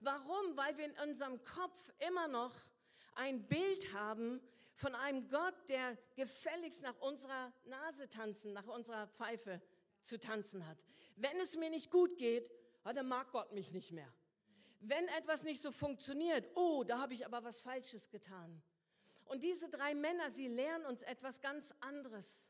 Warum? 0.00 0.56
Weil 0.56 0.76
wir 0.78 0.86
in 0.86 0.98
unserem 1.08 1.42
Kopf 1.44 1.92
immer 2.08 2.28
noch 2.28 2.54
ein 3.14 3.46
Bild 3.46 3.92
haben 3.92 4.40
von 4.74 4.94
einem 4.94 5.28
Gott, 5.28 5.54
der 5.68 5.96
gefälligst 6.14 6.82
nach 6.82 6.98
unserer 7.00 7.52
Nase 7.64 8.08
tanzen, 8.08 8.52
nach 8.52 8.66
unserer 8.66 9.08
Pfeife 9.08 9.60
zu 10.02 10.18
tanzen 10.18 10.66
hat. 10.66 10.86
Wenn 11.16 11.38
es 11.38 11.56
mir 11.56 11.70
nicht 11.70 11.90
gut 11.90 12.16
geht, 12.16 12.50
dann 12.84 13.08
mag 13.08 13.30
Gott 13.32 13.52
mich 13.52 13.72
nicht 13.72 13.92
mehr. 13.92 14.10
Wenn 14.80 15.06
etwas 15.08 15.42
nicht 15.42 15.60
so 15.60 15.70
funktioniert, 15.70 16.48
oh, 16.54 16.84
da 16.84 16.98
habe 16.98 17.12
ich 17.12 17.26
aber 17.26 17.44
was 17.44 17.60
Falsches 17.60 18.08
getan. 18.08 18.62
Und 19.26 19.44
diese 19.44 19.68
drei 19.68 19.94
Männer, 19.94 20.30
sie 20.30 20.48
lernen 20.48 20.86
uns 20.86 21.02
etwas 21.02 21.42
ganz 21.42 21.74
anderes. 21.80 22.48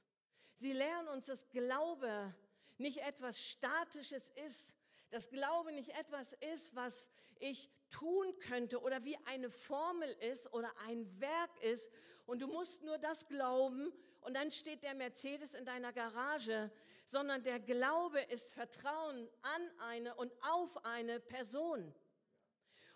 Sie 0.54 0.72
lernen 0.72 1.08
uns, 1.08 1.26
dass 1.26 1.48
Glaube 1.48 2.34
nicht 2.80 2.98
etwas 2.98 3.40
Statisches 3.40 4.30
ist, 4.30 4.76
dass 5.10 5.30
Glaube 5.30 5.72
nicht 5.72 5.90
etwas 5.90 6.32
ist, 6.52 6.74
was 6.74 7.10
ich 7.38 7.70
tun 7.90 8.38
könnte 8.40 8.80
oder 8.80 9.04
wie 9.04 9.16
eine 9.26 9.50
Formel 9.50 10.08
ist 10.30 10.52
oder 10.52 10.72
ein 10.88 11.20
Werk 11.20 11.62
ist 11.62 11.90
und 12.26 12.40
du 12.40 12.46
musst 12.46 12.82
nur 12.82 12.98
das 12.98 13.26
glauben 13.26 13.92
und 14.20 14.34
dann 14.34 14.50
steht 14.50 14.82
der 14.82 14.94
Mercedes 14.94 15.54
in 15.54 15.64
deiner 15.64 15.92
Garage, 15.92 16.70
sondern 17.04 17.42
der 17.42 17.58
Glaube 17.58 18.20
ist 18.20 18.52
Vertrauen 18.52 19.28
an 19.42 19.70
eine 19.78 20.14
und 20.14 20.32
auf 20.42 20.84
eine 20.84 21.18
Person. 21.18 21.92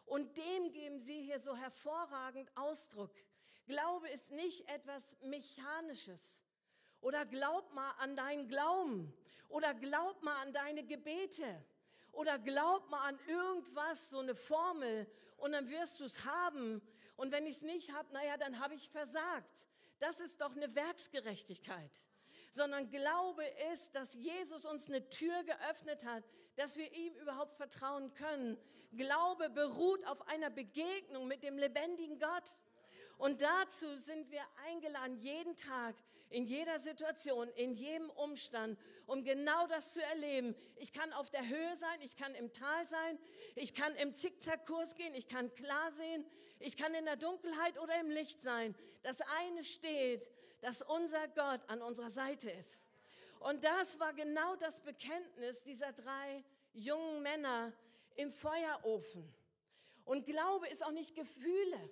Und 0.04 0.36
dem 0.36 0.70
geben 0.70 1.00
sie 1.00 1.22
hier 1.22 1.40
so 1.40 1.56
hervorragend 1.56 2.50
Ausdruck. 2.56 3.12
Glaube 3.66 4.08
ist 4.10 4.30
nicht 4.30 4.68
etwas 4.68 5.16
Mechanisches. 5.22 6.44
Oder 7.00 7.24
glaub 7.24 7.72
mal 7.72 7.90
an 7.98 8.14
deinen 8.14 8.48
Glauben. 8.48 9.12
Oder 9.54 9.72
glaub 9.72 10.20
mal 10.24 10.34
an 10.42 10.52
deine 10.52 10.82
Gebete. 10.82 11.64
Oder 12.10 12.40
glaub 12.40 12.90
mal 12.90 13.06
an 13.06 13.20
irgendwas, 13.28 14.10
so 14.10 14.18
eine 14.18 14.34
Formel, 14.34 15.06
und 15.36 15.52
dann 15.52 15.68
wirst 15.68 16.00
du 16.00 16.04
es 16.04 16.24
haben. 16.24 16.82
Und 17.14 17.30
wenn 17.30 17.46
ich 17.46 17.56
es 17.56 17.62
nicht 17.62 17.92
habe, 17.92 18.12
naja, 18.12 18.36
dann 18.36 18.58
habe 18.58 18.74
ich 18.74 18.90
versagt. 18.90 19.68
Das 20.00 20.18
ist 20.18 20.40
doch 20.40 20.56
eine 20.56 20.74
Werksgerechtigkeit. 20.74 21.92
Sondern 22.50 22.90
Glaube 22.90 23.44
ist, 23.72 23.94
dass 23.94 24.14
Jesus 24.14 24.64
uns 24.64 24.88
eine 24.88 25.08
Tür 25.08 25.44
geöffnet 25.44 26.04
hat, 26.04 26.24
dass 26.56 26.76
wir 26.76 26.92
ihm 26.92 27.14
überhaupt 27.14 27.54
vertrauen 27.56 28.12
können. 28.14 28.58
Glaube 28.90 29.50
beruht 29.50 30.04
auf 30.08 30.26
einer 30.26 30.50
Begegnung 30.50 31.28
mit 31.28 31.44
dem 31.44 31.58
lebendigen 31.58 32.18
Gott. 32.18 32.50
Und 33.18 33.40
dazu 33.40 33.96
sind 33.98 34.32
wir 34.32 34.42
eingeladen, 34.66 35.16
jeden 35.20 35.54
Tag, 35.54 35.94
in 36.34 36.44
jeder 36.46 36.80
Situation, 36.80 37.48
in 37.50 37.72
jedem 37.72 38.10
Umstand, 38.10 38.76
um 39.06 39.22
genau 39.22 39.66
das 39.68 39.92
zu 39.92 40.02
erleben. 40.02 40.56
Ich 40.76 40.92
kann 40.92 41.12
auf 41.12 41.30
der 41.30 41.48
Höhe 41.48 41.76
sein, 41.76 42.00
ich 42.00 42.16
kann 42.16 42.34
im 42.34 42.52
Tal 42.52 42.88
sein, 42.88 43.18
ich 43.54 43.72
kann 43.72 43.94
im 43.94 44.12
Zickzackkurs 44.12 44.96
gehen, 44.96 45.14
ich 45.14 45.28
kann 45.28 45.54
klar 45.54 45.92
sehen, 45.92 46.26
ich 46.58 46.76
kann 46.76 46.92
in 46.94 47.04
der 47.04 47.16
Dunkelheit 47.16 47.78
oder 47.78 48.00
im 48.00 48.10
Licht 48.10 48.42
sein. 48.42 48.74
Das 49.04 49.20
eine 49.38 49.62
steht, 49.62 50.28
dass 50.60 50.82
unser 50.82 51.28
Gott 51.28 51.60
an 51.68 51.80
unserer 51.82 52.10
Seite 52.10 52.50
ist. 52.50 52.84
Und 53.38 53.62
das 53.62 54.00
war 54.00 54.12
genau 54.12 54.56
das 54.56 54.80
Bekenntnis 54.80 55.62
dieser 55.62 55.92
drei 55.92 56.42
jungen 56.72 57.22
Männer 57.22 57.72
im 58.16 58.32
Feuerofen. 58.32 59.32
Und 60.04 60.26
Glaube 60.26 60.66
ist 60.68 60.84
auch 60.84 60.90
nicht 60.90 61.14
Gefühle. 61.14 61.90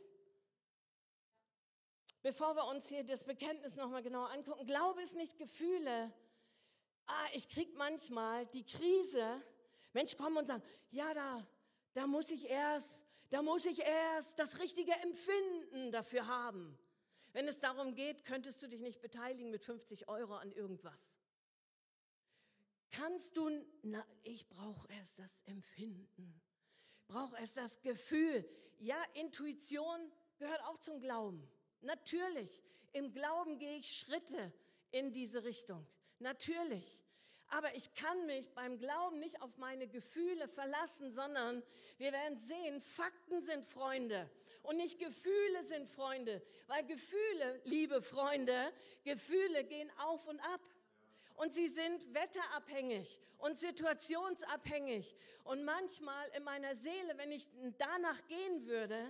Bevor 2.22 2.54
wir 2.54 2.66
uns 2.66 2.88
hier 2.88 3.04
das 3.04 3.24
Bekenntnis 3.24 3.74
nochmal 3.74 4.02
genau 4.02 4.24
angucken, 4.24 4.64
Glaube 4.64 5.02
ist 5.02 5.16
nicht 5.16 5.38
Gefühle. 5.38 6.12
Ah, 7.06 7.26
ich 7.34 7.48
krieg 7.48 7.74
manchmal 7.76 8.46
die 8.46 8.64
Krise. 8.64 9.42
Menschen 9.92 10.18
kommen 10.18 10.36
und 10.36 10.46
sagen, 10.46 10.62
ja, 10.92 11.12
da, 11.14 11.44
da 11.94 12.06
muss 12.06 12.30
ich 12.30 12.48
erst, 12.48 13.04
da 13.30 13.42
muss 13.42 13.66
ich 13.66 13.80
erst 13.80 14.38
das 14.38 14.60
richtige 14.60 14.92
Empfinden 14.92 15.90
dafür 15.90 16.28
haben. 16.28 16.78
Wenn 17.32 17.48
es 17.48 17.58
darum 17.58 17.96
geht, 17.96 18.24
könntest 18.24 18.62
du 18.62 18.68
dich 18.68 18.82
nicht 18.82 19.00
beteiligen 19.00 19.50
mit 19.50 19.64
50 19.64 20.06
Euro 20.06 20.36
an 20.36 20.52
irgendwas. 20.52 21.18
Kannst 22.92 23.36
du, 23.36 23.50
na, 23.82 24.06
ich 24.22 24.48
brauche 24.48 24.86
erst 24.92 25.18
das 25.18 25.40
Empfinden, 25.46 26.40
brauche 27.08 27.36
erst 27.38 27.56
das 27.56 27.80
Gefühl. 27.80 28.48
Ja, 28.78 29.02
Intuition 29.14 30.12
gehört 30.36 30.62
auch 30.64 30.78
zum 30.78 31.00
Glauben. 31.00 31.50
Natürlich, 31.82 32.62
im 32.92 33.12
Glauben 33.12 33.58
gehe 33.58 33.76
ich 33.76 33.90
Schritte 33.90 34.52
in 34.90 35.12
diese 35.12 35.44
Richtung. 35.44 35.86
Natürlich. 36.18 37.02
Aber 37.48 37.74
ich 37.74 37.94
kann 37.94 38.24
mich 38.26 38.48
beim 38.54 38.78
Glauben 38.78 39.18
nicht 39.18 39.42
auf 39.42 39.58
meine 39.58 39.86
Gefühle 39.86 40.48
verlassen, 40.48 41.12
sondern 41.12 41.62
wir 41.98 42.12
werden 42.12 42.38
sehen, 42.38 42.80
Fakten 42.80 43.42
sind 43.42 43.64
Freunde 43.64 44.30
und 44.62 44.76
nicht 44.78 44.98
Gefühle 44.98 45.62
sind 45.62 45.88
Freunde. 45.88 46.40
Weil 46.66 46.84
Gefühle, 46.86 47.60
liebe 47.64 48.00
Freunde, 48.00 48.72
Gefühle 49.04 49.64
gehen 49.64 49.90
auf 49.98 50.26
und 50.28 50.40
ab. 50.40 50.60
Und 51.34 51.52
sie 51.52 51.68
sind 51.68 52.14
wetterabhängig 52.14 53.20
und 53.38 53.56
situationsabhängig. 53.56 55.16
Und 55.44 55.64
manchmal 55.64 56.28
in 56.36 56.44
meiner 56.44 56.74
Seele, 56.74 57.18
wenn 57.18 57.32
ich 57.32 57.48
danach 57.78 58.26
gehen 58.28 58.66
würde, 58.66 59.02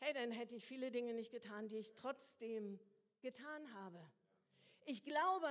hey, 0.00 0.12
dann 0.14 0.32
hätte 0.32 0.56
ich 0.56 0.64
viele 0.64 0.90
Dinge 0.90 1.14
nicht 1.14 1.30
getan, 1.30 1.68
die 1.68 1.76
ich 1.76 1.94
trotzdem 1.94 2.80
getan 3.20 3.74
habe. 3.74 3.98
Ich 4.86 5.04
glaube 5.04 5.48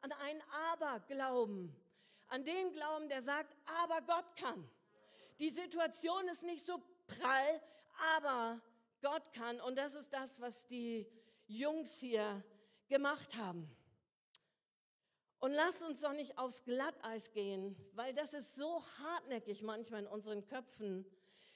an 0.00 0.12
einen 0.12 0.42
Aberglauben, 0.72 1.74
an 2.28 2.44
den 2.44 2.72
Glauben, 2.72 3.08
der 3.08 3.22
sagt, 3.22 3.54
aber 3.82 4.00
Gott 4.02 4.36
kann. 4.36 4.68
Die 5.38 5.50
Situation 5.50 6.26
ist 6.28 6.42
nicht 6.44 6.64
so 6.64 6.82
prall, 7.06 7.62
aber 8.16 8.60
Gott 9.02 9.32
kann. 9.34 9.60
Und 9.60 9.76
das 9.76 9.94
ist 9.94 10.12
das, 10.12 10.40
was 10.40 10.66
die 10.66 11.06
Jungs 11.46 12.00
hier 12.00 12.42
gemacht 12.88 13.36
haben. 13.36 13.68
Und 15.40 15.52
lasst 15.52 15.82
uns 15.82 16.00
doch 16.00 16.12
nicht 16.12 16.38
aufs 16.38 16.64
Glatteis 16.64 17.32
gehen, 17.32 17.76
weil 17.92 18.12
das 18.14 18.34
ist 18.34 18.54
so 18.54 18.82
hartnäckig 18.98 19.62
manchmal 19.62 20.00
in 20.02 20.06
unseren 20.06 20.44
Köpfen. 20.46 21.06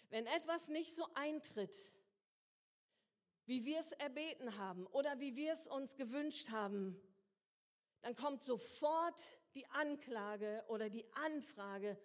Wenn 0.09 0.27
etwas 0.27 0.69
nicht 0.69 0.95
so 0.95 1.07
eintritt, 1.15 1.75
wie 3.47 3.65
wir 3.65 3.81
es 3.81 3.93
erbeten 3.93 4.57
haben 4.59 4.87
oder 4.87 5.21
wie 5.21 5.37
wir 5.37 5.53
es 5.53 5.67
uns 5.69 5.97
gewünscht 5.97 6.51
haben, 6.51 7.01
dann 8.03 8.15
kommt 8.15 8.43
sofort 8.43 9.23
die 9.55 9.67
Anklage 9.71 10.65
oder 10.69 10.91
die 10.91 11.07
Anfrage, 11.13 11.99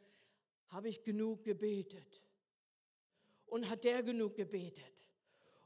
habe 0.70 0.88
ich 0.88 1.04
genug 1.04 1.44
gebetet? 1.44 2.24
Und 3.46 3.70
hat 3.70 3.84
der 3.84 4.04
genug 4.04 4.36
gebetet? 4.36 5.06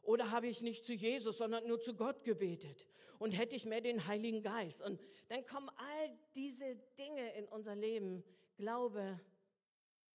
Oder 0.02 0.32
habe 0.32 0.48
ich 0.48 0.62
nicht 0.62 0.86
zu 0.86 0.94
Jesus, 0.94 1.38
sondern 1.38 1.68
nur 1.68 1.82
zu 1.82 1.96
Gott 1.96 2.24
gebetet? 2.24 2.88
Und 3.20 3.32
hätte 3.32 3.56
ich 3.56 3.66
mehr 3.66 3.82
den 3.82 4.08
Heiligen 4.08 4.42
Geist? 4.42 4.82
Und 4.82 5.00
dann 5.28 5.46
kommen 5.46 5.70
all 5.70 6.20
diese 6.36 6.78
Dinge 6.98 7.34
in 7.36 7.48
unser 7.48 7.76
Leben. 7.76 8.24
Glaube 8.56 9.20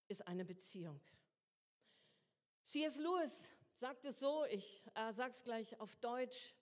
ist 0.09 0.27
eine 0.27 0.45
Beziehung. 0.45 1.01
C.S. 2.65 2.99
Lewis 2.99 3.51
sagt 3.79 4.05
es 4.05 4.19
so, 4.19 4.45
ich 4.47 4.83
äh, 4.95 5.13
sage 5.13 5.31
es 5.31 5.45
gleich 5.45 5.79
auf 5.81 5.95
Deutsch. 5.97 6.53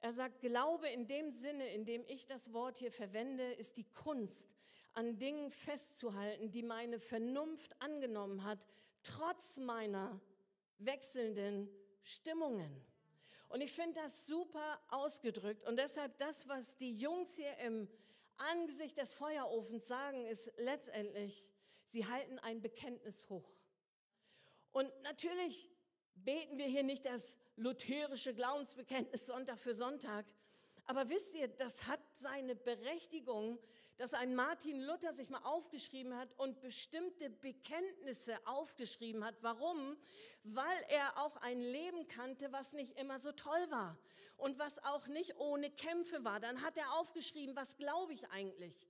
Er 0.00 0.12
sagt, 0.12 0.40
Glaube 0.40 0.88
in 0.88 1.06
dem 1.06 1.30
Sinne, 1.30 1.68
in 1.68 1.84
dem 1.84 2.04
ich 2.08 2.26
das 2.26 2.52
Wort 2.52 2.78
hier 2.78 2.90
verwende, 2.90 3.52
ist 3.52 3.76
die 3.76 3.88
Kunst, 3.92 4.48
an 4.94 5.18
Dingen 5.18 5.50
festzuhalten, 5.50 6.50
die 6.50 6.64
meine 6.64 6.98
Vernunft 6.98 7.80
angenommen 7.80 8.42
hat, 8.42 8.66
trotz 9.04 9.58
meiner 9.58 10.20
wechselnden 10.78 11.68
Stimmungen. 12.02 12.84
Und 13.48 13.60
ich 13.60 13.72
finde 13.72 14.00
das 14.00 14.26
super 14.26 14.80
ausgedrückt. 14.88 15.64
Und 15.64 15.76
deshalb 15.76 16.18
das, 16.18 16.48
was 16.48 16.76
die 16.76 16.94
Jungs 16.94 17.36
hier 17.36 17.56
im 17.58 17.88
Angesicht 18.36 18.98
des 18.98 19.14
Feuerofens 19.14 19.86
sagen, 19.86 20.26
ist 20.26 20.52
letztendlich, 20.56 21.52
sie 21.84 22.04
halten 22.04 22.40
ein 22.40 22.60
Bekenntnis 22.60 23.28
hoch. 23.28 23.57
Und 24.72 24.90
natürlich 25.02 25.70
beten 26.14 26.58
wir 26.58 26.66
hier 26.66 26.82
nicht 26.82 27.04
das 27.04 27.38
lutherische 27.56 28.34
Glaubensbekenntnis 28.34 29.26
Sonntag 29.26 29.58
für 29.58 29.74
Sonntag. 29.74 30.26
Aber 30.84 31.08
wisst 31.10 31.34
ihr, 31.34 31.48
das 31.48 31.86
hat 31.86 32.00
seine 32.12 32.56
Berechtigung, 32.56 33.58
dass 33.98 34.14
ein 34.14 34.34
Martin 34.34 34.80
Luther 34.80 35.12
sich 35.12 35.28
mal 35.28 35.42
aufgeschrieben 35.42 36.16
hat 36.16 36.32
und 36.38 36.60
bestimmte 36.60 37.28
Bekenntnisse 37.28 38.38
aufgeschrieben 38.46 39.24
hat. 39.24 39.34
Warum? 39.42 39.96
Weil 40.44 40.84
er 40.88 41.18
auch 41.18 41.36
ein 41.38 41.60
Leben 41.60 42.06
kannte, 42.08 42.52
was 42.52 42.72
nicht 42.72 42.96
immer 42.96 43.18
so 43.18 43.32
toll 43.32 43.70
war 43.70 43.98
und 44.36 44.58
was 44.58 44.82
auch 44.84 45.08
nicht 45.08 45.36
ohne 45.36 45.70
Kämpfe 45.70 46.24
war. 46.24 46.40
Dann 46.40 46.62
hat 46.62 46.78
er 46.78 46.94
aufgeschrieben, 46.94 47.56
was 47.56 47.76
glaube 47.76 48.14
ich 48.14 48.30
eigentlich? 48.30 48.88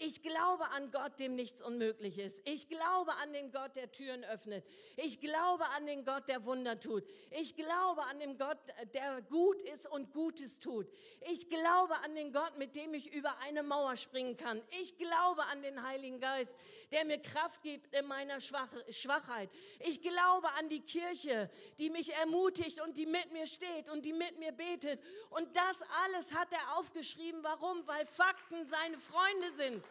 Ich 0.00 0.22
glaube 0.22 0.64
an 0.70 0.90
Gott, 0.92 1.18
dem 1.18 1.34
nichts 1.34 1.60
unmöglich 1.60 2.18
ist. 2.18 2.40
Ich 2.44 2.68
glaube 2.68 3.12
an 3.16 3.32
den 3.32 3.50
Gott, 3.50 3.74
der 3.74 3.90
Türen 3.90 4.24
öffnet. 4.24 4.64
Ich 4.96 5.20
glaube 5.20 5.64
an 5.76 5.86
den 5.86 6.04
Gott, 6.04 6.28
der 6.28 6.44
Wunder 6.44 6.78
tut. 6.78 7.04
Ich 7.30 7.56
glaube 7.56 8.04
an 8.04 8.20
den 8.20 8.38
Gott, 8.38 8.58
der 8.94 9.22
gut 9.22 9.60
ist 9.62 9.86
und 9.86 10.12
Gutes 10.12 10.60
tut. 10.60 10.86
Ich 11.30 11.48
glaube 11.48 11.96
an 12.04 12.14
den 12.14 12.32
Gott, 12.32 12.56
mit 12.58 12.76
dem 12.76 12.94
ich 12.94 13.12
über 13.12 13.38
eine 13.38 13.62
Mauer 13.64 13.96
springen 13.96 14.36
kann. 14.36 14.62
Ich 14.80 14.96
glaube 14.98 15.44
an 15.46 15.62
den 15.62 15.82
Heiligen 15.82 16.20
Geist, 16.20 16.56
der 16.92 17.04
mir 17.04 17.18
Kraft 17.18 17.62
gibt 17.62 17.92
in 17.94 18.06
meiner 18.06 18.40
Schwachheit. 18.40 19.50
Ich 19.80 20.00
glaube 20.00 20.48
an 20.58 20.68
die 20.68 20.80
Kirche, 20.80 21.50
die 21.78 21.90
mich 21.90 22.14
ermutigt 22.14 22.80
und 22.80 22.96
die 22.96 23.06
mit 23.06 23.32
mir 23.32 23.46
steht 23.46 23.90
und 23.90 24.04
die 24.04 24.12
mit 24.12 24.38
mir 24.38 24.52
betet. 24.52 25.02
Und 25.30 25.56
das 25.56 25.82
alles 26.04 26.34
hat 26.34 26.52
er 26.52 26.78
aufgeschrieben. 26.78 27.42
Warum? 27.42 27.84
Weil 27.86 28.06
Fakten 28.06 28.64
seine 28.66 28.96
Freunde 28.96 29.50
sind. 29.54 29.84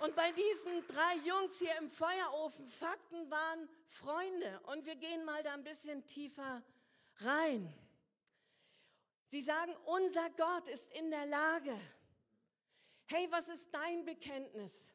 Und 0.00 0.14
bei 0.16 0.32
diesen 0.32 0.86
drei 0.86 1.16
Jungs 1.24 1.58
hier 1.58 1.76
im 1.78 1.88
Feuerofen, 1.88 2.66
Fakten 2.66 3.30
waren 3.30 3.68
Freunde. 3.86 4.60
Und 4.66 4.84
wir 4.84 4.96
gehen 4.96 5.24
mal 5.24 5.42
da 5.42 5.54
ein 5.54 5.64
bisschen 5.64 6.06
tiefer 6.06 6.62
rein. 7.18 7.72
Sie 9.28 9.40
sagen, 9.40 9.74
unser 9.86 10.30
Gott 10.30 10.68
ist 10.68 10.92
in 10.94 11.10
der 11.10 11.26
Lage. 11.26 11.80
Hey, 13.06 13.26
was 13.30 13.48
ist 13.48 13.72
dein 13.72 14.04
Bekenntnis? 14.04 14.94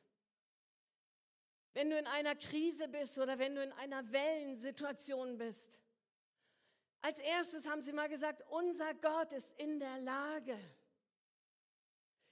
Wenn 1.74 1.90
du 1.90 1.98
in 1.98 2.08
einer 2.08 2.36
Krise 2.36 2.88
bist 2.88 3.18
oder 3.20 3.38
wenn 3.38 3.56
du 3.56 3.64
in 3.64 3.72
einer 3.74 4.12
Wellensituation 4.12 5.38
bist. 5.38 5.80
Als 7.02 7.20
erstes 7.20 7.68
haben 7.68 7.82
sie 7.82 7.94
mal 7.94 8.10
gesagt, 8.10 8.44
unser 8.50 8.94
Gott 8.96 9.32
ist 9.32 9.54
in 9.58 9.80
der 9.80 10.00
Lage. 10.00 10.60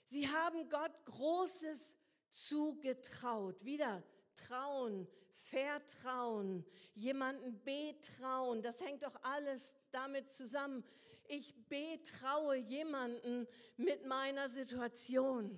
Sie 0.05 0.27
haben 0.27 0.69
Gott 0.69 0.91
Großes 1.05 1.97
zugetraut. 2.29 3.63
Wieder 3.63 4.03
trauen, 4.35 5.07
vertrauen, 5.33 6.65
jemanden 6.93 7.61
betrauen. 7.63 8.61
Das 8.61 8.81
hängt 8.81 9.03
doch 9.03 9.21
alles 9.23 9.77
damit 9.91 10.29
zusammen. 10.29 10.83
Ich 11.27 11.53
betraue 11.67 12.55
jemanden 12.55 13.47
mit 13.75 14.05
meiner 14.05 14.47
Situation. 14.49 15.57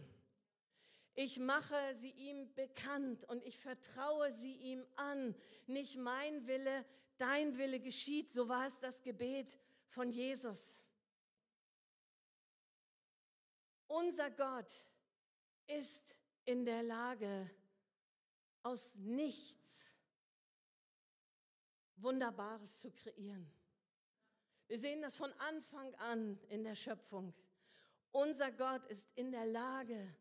Ich 1.13 1.37
mache 1.37 1.75
sie 1.95 2.11
ihm 2.11 2.53
bekannt 2.53 3.25
und 3.25 3.43
ich 3.43 3.59
vertraue 3.59 4.31
sie 4.31 4.53
ihm 4.53 4.85
an. 4.95 5.35
Nicht 5.67 5.97
mein 5.97 6.47
Wille, 6.47 6.85
dein 7.17 7.57
Wille 7.57 7.79
geschieht. 7.79 8.31
So 8.31 8.47
war 8.47 8.65
es 8.65 8.79
das 8.79 9.01
Gebet 9.01 9.59
von 9.87 10.11
Jesus. 10.11 10.85
Unser 13.87 14.31
Gott 14.31 14.71
ist 15.67 16.15
in 16.45 16.65
der 16.65 16.83
Lage, 16.83 17.49
aus 18.63 18.95
nichts 18.95 19.93
Wunderbares 21.97 22.79
zu 22.79 22.91
kreieren. 22.91 23.49
Wir 24.67 24.77
sehen 24.77 25.01
das 25.01 25.15
von 25.15 25.31
Anfang 25.33 25.93
an 25.95 26.39
in 26.49 26.63
der 26.63 26.75
Schöpfung. 26.75 27.33
Unser 28.11 28.51
Gott 28.51 28.85
ist 28.87 29.09
in 29.15 29.31
der 29.31 29.45
Lage, 29.45 30.13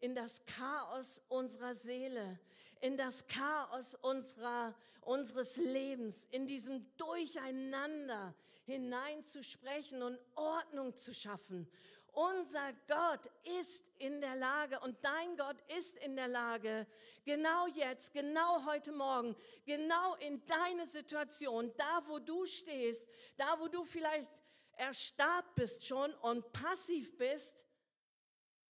in 0.00 0.14
das 0.14 0.44
Chaos 0.46 1.20
unserer 1.28 1.74
Seele, 1.74 2.38
in 2.80 2.96
das 2.96 3.26
Chaos 3.26 3.94
unserer, 3.96 4.74
unseres 5.02 5.56
Lebens, 5.56 6.26
in 6.30 6.46
diesem 6.46 6.86
Durcheinander 6.96 8.34
hineinzusprechen 8.64 10.02
und 10.02 10.18
Ordnung 10.34 10.94
zu 10.96 11.12
schaffen 11.12 11.70
unser 12.14 12.72
Gott 12.86 13.30
ist 13.60 13.84
in 13.98 14.20
der 14.20 14.36
Lage 14.36 14.78
und 14.80 14.96
dein 15.04 15.36
Gott 15.36 15.60
ist 15.76 15.96
in 15.96 16.16
der 16.16 16.28
Lage, 16.28 16.86
genau 17.24 17.66
jetzt, 17.68 18.12
genau 18.12 18.64
heute 18.66 18.92
Morgen, 18.92 19.36
genau 19.64 20.14
in 20.16 20.44
deine 20.46 20.86
Situation, 20.86 21.72
da 21.76 22.02
wo 22.06 22.18
du 22.18 22.46
stehst, 22.46 23.08
da 23.36 23.58
wo 23.58 23.68
du 23.68 23.84
vielleicht 23.84 24.32
erstarrt 24.72 25.54
bist 25.54 25.84
schon 25.84 26.12
und 26.14 26.52
passiv 26.52 27.16
bist, 27.16 27.66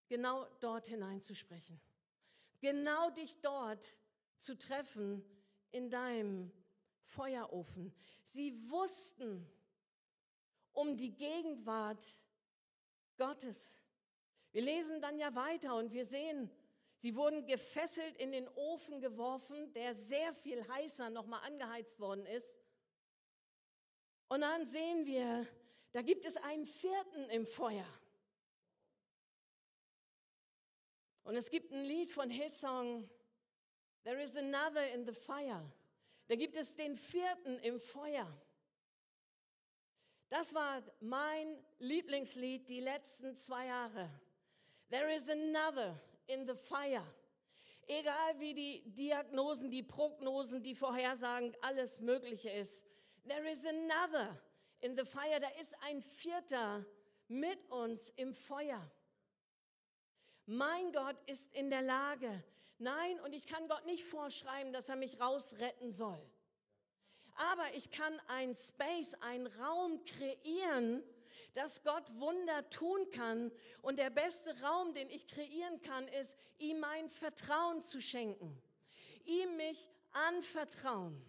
genau 0.09 0.47
dort 0.61 0.89
hineinzusprechen. 0.89 1.81
Genau 2.61 3.11
dich 3.11 3.41
dort 3.41 3.87
zu 4.37 4.59
treffen 4.59 5.25
in 5.71 5.89
deinem 5.89 6.53
Feuerofen. 7.01 7.95
Sie 8.25 8.71
wussten 8.71 9.47
um 10.73 10.97
die 10.97 11.15
Gegenwart 11.15 12.05
Gottes. 13.21 13.79
Wir 14.51 14.63
lesen 14.63 15.01
dann 15.01 15.19
ja 15.19 15.33
weiter 15.37 15.77
und 15.77 15.93
wir 15.93 16.05
sehen, 16.05 16.51
sie 16.97 17.15
wurden 17.15 17.47
gefesselt 17.47 18.17
in 18.17 18.33
den 18.33 18.49
Ofen 18.49 19.01
geworfen, 19.01 19.73
der 19.75 19.95
sehr 19.95 20.33
viel 20.35 20.67
heißer 20.67 21.11
nochmal 21.11 21.45
angeheizt 21.45 22.01
worden 22.01 22.27
ist. 22.27 22.59
Und 24.27 24.41
dann 24.41 24.67
sehen 24.67 25.07
wir, 25.07 25.47
da 25.93 26.03
gibt 26.03 26.25
es 26.25 26.37
einen 26.39 26.67
vierten 26.67 27.31
im 27.31 27.47
Feuer. 27.47 27.87
Und 31.23 31.37
es 31.37 31.51
gibt 31.51 31.71
ein 31.73 31.85
Lied 31.85 32.11
von 32.11 32.29
Hillsong, 32.31 33.09
There 34.05 34.19
is 34.19 34.35
another 34.37 34.87
in 34.95 35.05
the 35.05 35.13
fire. 35.13 35.63
Da 36.29 36.35
gibt 36.35 36.57
es 36.57 36.75
den 36.75 36.97
vierten 36.97 37.59
im 37.59 37.79
Feuer. 37.79 38.27
Das 40.31 40.55
war 40.55 40.81
mein 41.01 41.59
Lieblingslied 41.81 42.69
die 42.69 42.81
letzten 42.81 43.35
zwei 43.35 43.67
Jahre. 43.67 44.09
There 44.89 45.13
is 45.13 45.29
another 45.29 46.01
in 46.29 46.47
the 46.47 46.55
fire. 46.55 47.05
Egal 47.89 48.39
wie 48.39 48.55
die 48.55 48.83
Diagnosen, 48.95 49.71
die 49.71 49.83
Prognosen, 49.83 50.63
die 50.63 50.77
Vorhersagen, 50.77 51.53
alles 51.63 51.99
Mögliche 51.99 52.51
ist. 52.51 52.87
There 53.27 53.51
is 53.51 53.67
another 53.67 54.41
in 54.81 54.97
the 54.97 55.05
fire. 55.05 55.41
Da 55.41 55.49
ist 55.61 55.75
ein 55.83 56.01
vierter 56.01 56.87
mit 57.27 57.69
uns 57.69 58.11
im 58.11 58.33
Feuer. 58.33 58.81
Mein 60.47 60.93
Gott 60.93 61.17
ist 61.27 61.53
in 61.55 61.71
der 61.71 61.83
Lage. 61.83 62.45
Nein, 62.79 63.21
und 63.21 63.35
ich 63.35 63.49
kann 63.49 63.67
Gott 63.67 63.85
nicht 63.85 64.05
vorschreiben, 64.05 64.73
dass 64.73 64.89
er 64.89 64.97
mich 64.97 65.21
rausretten 65.21 65.91
soll. 65.91 66.21
Aber 67.35 67.75
ich 67.75 67.91
kann 67.91 68.13
ein 68.29 68.55
Space, 68.55 69.15
einen 69.21 69.47
Raum 69.47 70.05
kreieren, 70.05 71.03
dass 71.55 71.83
Gott 71.83 72.05
Wunder 72.19 72.69
tun 72.71 73.11
kann. 73.11 73.51
Und 73.83 73.99
der 73.99 74.11
beste 74.11 74.61
Raum, 74.63 74.95
den 74.95 75.09
ich 75.11 75.27
kreieren 75.27 75.81
kann, 75.83 76.07
ist, 76.09 76.37
ihm 76.59 76.81
mein 76.81 77.09
Vertrauen 77.09 77.83
zu 77.83 78.01
schenken. 78.01 78.61
Ihm 79.25 79.57
mich 79.57 79.89
anvertrauen. 80.13 81.25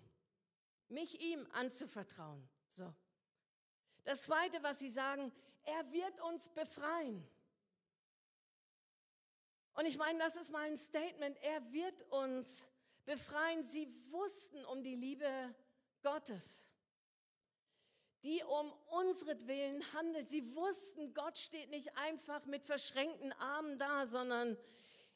Mich 0.89 1.21
ihm 1.21 1.47
anzuvertrauen. 1.53 2.47
So. 2.69 2.93
Das 4.03 4.23
zweite, 4.23 4.61
was 4.63 4.79
sie 4.79 4.89
sagen, 4.89 5.31
er 5.63 5.91
wird 5.91 6.19
uns 6.21 6.49
befreien. 6.49 7.27
Und 9.73 9.85
ich 9.85 9.97
meine, 9.97 10.19
das 10.19 10.35
ist 10.35 10.51
mal 10.51 10.65
ein 10.65 10.77
Statement. 10.77 11.37
Er 11.41 11.71
wird 11.71 12.01
uns 12.11 12.69
befreien. 13.05 13.63
Sie 13.63 13.87
wussten 14.11 14.63
um 14.65 14.83
die 14.83 14.95
Liebe 14.95 15.55
Gottes, 16.01 16.69
die 18.23 18.43
um 18.43 18.71
unsretwillen 18.89 19.83
handelt. 19.93 20.29
Sie 20.29 20.55
wussten, 20.55 21.13
Gott 21.13 21.37
steht 21.37 21.69
nicht 21.69 21.95
einfach 21.97 22.45
mit 22.45 22.65
verschränkten 22.65 23.31
Armen 23.33 23.79
da, 23.79 24.05
sondern 24.05 24.57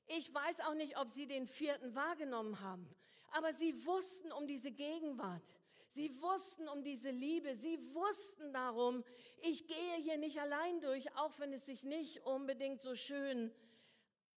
ich 0.08 0.34
weiß 0.34 0.62
auch 0.62 0.74
nicht, 0.76 0.98
ob 0.98 1.13
sie 1.13 1.28
den 1.28 1.48
vierten 1.48 1.95
wahrgenommen 1.95 2.60
haben. 2.60 2.88
Aber 3.32 3.54
sie 3.54 3.86
wussten 3.86 4.32
um 4.32 4.48
diese 4.48 4.71
Gegenwart. 4.71 5.48
Sie 5.89 6.21
wussten 6.21 6.67
um 6.67 6.84
diese 6.84 7.10
Liebe. 7.10 7.56
Sie 7.56 7.78
wussten 7.93 8.52
darum, 8.54 9.04
ich 9.41 9.67
gehe 9.67 9.95
hier 10.02 10.17
nicht 10.17 10.39
allein 10.39 10.82
durch, 10.82 11.15
auch 11.15 11.38
wenn 11.39 11.54
es 11.54 11.65
sich 11.65 11.84
nicht 11.84 12.26
unbedingt 12.26 12.82
so 12.82 12.95
schön 12.95 13.54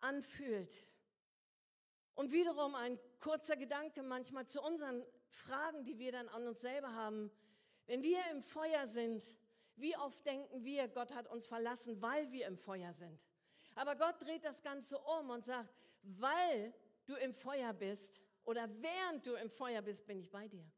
anfühlt. 0.00 0.72
Und 2.14 2.32
wiederum 2.32 2.74
ein 2.74 2.98
kurzer 3.20 3.56
Gedanke 3.56 4.02
manchmal 4.02 4.46
zu 4.46 4.62
unseren 4.62 5.04
Fragen, 5.28 5.84
die 5.84 5.98
wir 5.98 6.12
dann 6.12 6.28
an 6.28 6.46
uns 6.46 6.60
selber 6.60 6.94
haben. 6.94 7.30
Wenn 7.86 8.02
wir 8.02 8.18
im 8.32 8.42
Feuer 8.42 8.86
sind, 8.86 9.22
wie 9.76 9.96
oft 9.96 10.26
denken 10.26 10.64
wir, 10.64 10.88
Gott 10.88 11.14
hat 11.14 11.28
uns 11.28 11.46
verlassen, 11.46 12.00
weil 12.02 12.30
wir 12.32 12.46
im 12.46 12.56
Feuer 12.56 12.92
sind? 12.92 13.26
Aber 13.74 13.94
Gott 13.94 14.20
dreht 14.20 14.44
das 14.44 14.62
Ganze 14.62 14.98
um 14.98 15.30
und 15.30 15.44
sagt, 15.44 15.72
weil 16.02 16.74
du 17.06 17.14
im 17.14 17.32
Feuer 17.32 17.72
bist 17.72 18.20
oder 18.44 18.68
während 18.80 19.26
du 19.26 19.34
im 19.34 19.50
Feuer 19.50 19.82
bist, 19.82 20.06
bin 20.06 20.18
ich 20.18 20.30
bei 20.30 20.48
dir. 20.48 20.68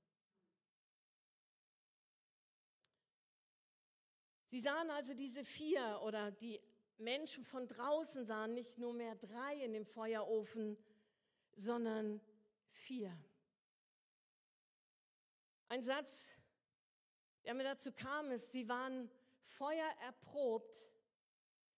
Sie 4.47 4.61
sahen 4.61 4.91
also 4.91 5.15
diese 5.15 5.45
vier 5.45 6.01
oder 6.03 6.33
die 6.33 6.61
Menschen 6.99 7.45
von 7.45 7.67
draußen 7.67 8.27
sahen 8.27 8.53
nicht 8.55 8.79
nur 8.79 8.93
mehr 8.93 9.15
drei 9.15 9.55
in 9.65 9.73
dem 9.73 9.87
Feuerofen, 9.87 10.77
sondern 11.57 12.21
vier. 12.69 13.17
Ein 15.71 15.85
Satz, 15.85 16.35
der 17.45 17.55
mir 17.55 17.63
dazu 17.63 17.93
kam, 17.93 18.33
ist, 18.33 18.51
sie 18.51 18.69
waren 18.69 19.09
Feuer 19.41 19.89
erprobt, 20.05 20.85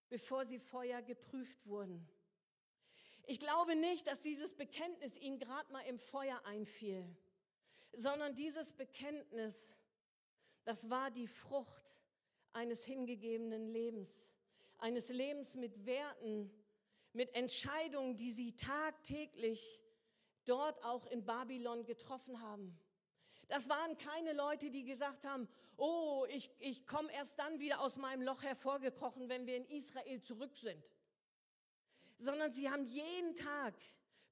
bevor 0.08 0.46
sie 0.46 0.58
Feuer 0.58 1.02
geprüft 1.02 1.66
wurden. 1.66 2.08
Ich 3.26 3.38
glaube 3.38 3.76
nicht, 3.76 4.06
dass 4.06 4.20
dieses 4.20 4.54
Bekenntnis 4.54 5.18
ihnen 5.18 5.38
gerade 5.38 5.70
mal 5.70 5.82
im 5.82 5.98
Feuer 5.98 6.40
einfiel, 6.46 7.04
sondern 7.92 8.34
dieses 8.34 8.72
Bekenntnis, 8.72 9.78
das 10.64 10.88
war 10.88 11.10
die 11.10 11.28
Frucht 11.28 11.98
eines 12.54 12.86
hingegebenen 12.86 13.66
Lebens, 13.68 14.32
eines 14.78 15.10
Lebens 15.10 15.54
mit 15.54 15.84
Werten, 15.84 16.50
mit 17.12 17.34
Entscheidungen, 17.34 18.16
die 18.16 18.32
sie 18.32 18.56
tagtäglich 18.56 19.82
dort 20.46 20.82
auch 20.82 21.06
in 21.08 21.26
Babylon 21.26 21.84
getroffen 21.84 22.40
haben. 22.40 22.80
Das 23.52 23.68
waren 23.68 23.98
keine 23.98 24.32
Leute, 24.32 24.70
die 24.70 24.82
gesagt 24.82 25.26
haben, 25.26 25.46
oh, 25.76 26.24
ich, 26.30 26.50
ich 26.58 26.86
komme 26.86 27.12
erst 27.12 27.38
dann 27.38 27.58
wieder 27.58 27.82
aus 27.82 27.98
meinem 27.98 28.22
Loch 28.22 28.42
hervorgekrochen, 28.42 29.28
wenn 29.28 29.44
wir 29.46 29.58
in 29.58 29.66
Israel 29.66 30.22
zurück 30.22 30.56
sind. 30.56 30.82
Sondern 32.16 32.54
sie 32.54 32.70
haben 32.70 32.86
jeden 32.86 33.34
Tag 33.34 33.74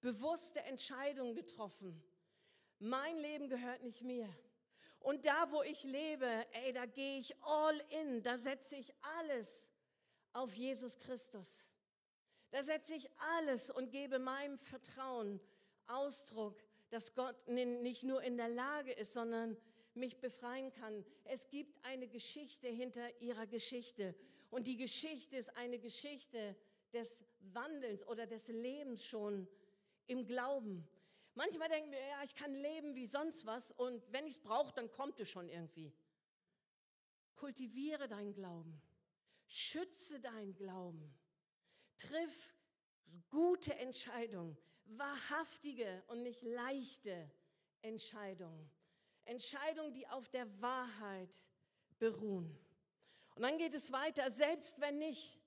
bewusste 0.01 0.61
Entscheidungen 0.63 1.35
getroffen. 1.35 2.03
Mein 2.79 3.19
Leben 3.19 3.51
gehört 3.51 3.83
nicht 3.83 4.01
mir. 4.01 4.27
Und 5.01 5.27
da, 5.27 5.53
wo 5.53 5.63
ich 5.65 5.85
lebe, 5.85 6.47
ey, 6.53 6.73
da 6.73 6.87
gehe 6.87 7.21
ich 7.21 7.37
all 7.43 7.79
in, 7.91 8.23
da 8.23 8.39
setze 8.39 8.77
ich 8.77 8.95
alles 9.19 9.69
auf 10.33 10.55
Jesus 10.55 10.99
Christus. 10.99 11.67
Da 12.53 12.63
setze 12.63 12.95
ich 12.95 13.11
alles 13.37 13.71
und 13.71 13.91
gebe 13.91 14.19
meinem 14.19 14.57
Vertrauen 14.57 15.43
Ausdruck 15.89 16.59
dass 16.91 17.15
Gott 17.15 17.37
nicht 17.49 18.03
nur 18.03 18.23
in 18.23 18.37
der 18.37 18.49
Lage 18.49 18.93
ist, 18.93 19.13
sondern 19.13 19.57
mich 19.95 20.19
befreien 20.19 20.73
kann. 20.73 21.05
Es 21.25 21.49
gibt 21.49 21.85
eine 21.85 22.09
Geschichte 22.09 22.69
hinter 22.69 23.21
ihrer 23.21 23.47
Geschichte. 23.47 24.15
Und 24.51 24.67
die 24.67 24.77
Geschichte 24.77 25.37
ist 25.37 25.57
eine 25.57 25.79
Geschichte 25.79 26.57
des 26.93 27.23
Wandelns 27.53 28.07
oder 28.07 28.27
des 28.27 28.49
Lebens 28.49 29.05
schon 29.05 29.49
im 30.07 30.27
Glauben. 30.27 30.87
Manchmal 31.35 31.69
denken 31.69 31.93
wir, 31.93 31.99
ja, 31.99 32.23
ich 32.25 32.35
kann 32.35 32.53
leben 32.53 32.97
wie 32.97 33.07
sonst 33.07 33.47
was 33.47 33.71
und 33.73 34.03
wenn 34.13 34.27
ich 34.27 34.35
es 34.35 34.43
brauche, 34.43 34.75
dann 34.75 34.91
kommt 34.91 35.21
es 35.21 35.29
schon 35.31 35.49
irgendwie. 35.49 35.93
Kultiviere 37.37 38.09
deinen 38.09 38.35
Glauben. 38.35 38.83
Schütze 39.47 40.21
deinen 40.21 40.55
Glauben. 40.55 41.15
Triff 41.97 42.55
gute 43.31 43.75
Entscheidungen 43.75 44.57
wahrhaftige 44.99 46.03
und 46.09 46.23
nicht 46.23 46.43
leichte 46.43 47.31
Entscheidungen. 47.83 48.71
Entscheidungen, 49.25 49.93
die 49.93 50.07
auf 50.09 50.29
der 50.29 50.47
Wahrheit 50.61 51.35
beruhen. 51.99 52.59
Und 53.35 53.43
dann 53.43 53.59
geht 53.59 53.75
es 53.75 53.93
weiter, 53.93 54.31
selbst 54.31 54.81
wenn 54.81 54.99
nicht. 54.99 55.39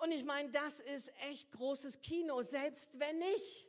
Und 0.00 0.12
ich 0.12 0.24
meine, 0.24 0.50
das 0.50 0.80
ist 0.80 1.12
echt 1.22 1.50
großes 1.52 2.00
Kino, 2.02 2.42
selbst 2.42 2.98
wenn 3.00 3.18
nicht. 3.18 3.66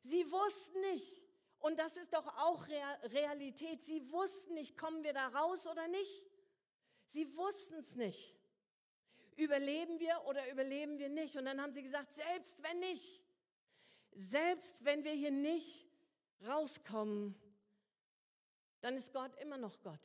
Sie 0.00 0.30
wussten 0.30 0.80
nicht. 0.92 1.24
Und 1.60 1.78
das 1.78 1.96
ist 1.96 2.12
doch 2.12 2.26
auch 2.38 2.66
Realität. 3.04 3.82
Sie 3.82 4.10
wussten 4.10 4.54
nicht, 4.54 4.76
kommen 4.76 5.04
wir 5.04 5.12
da 5.12 5.28
raus 5.28 5.66
oder 5.66 5.86
nicht. 5.88 6.26
Sie 7.06 7.36
wussten 7.36 7.74
es 7.74 7.94
nicht 7.94 8.41
überleben 9.36 9.98
wir 9.98 10.22
oder 10.26 10.50
überleben 10.50 10.98
wir 10.98 11.08
nicht? 11.08 11.36
Und 11.36 11.44
dann 11.44 11.60
haben 11.60 11.72
sie 11.72 11.82
gesagt, 11.82 12.12
selbst 12.12 12.62
wenn 12.62 12.78
nicht, 12.80 13.22
selbst 14.12 14.84
wenn 14.84 15.04
wir 15.04 15.12
hier 15.12 15.30
nicht 15.30 15.86
rauskommen, 16.46 17.34
dann 18.80 18.96
ist 18.96 19.12
Gott 19.12 19.34
immer 19.36 19.56
noch 19.56 19.80
Gott. 19.82 20.00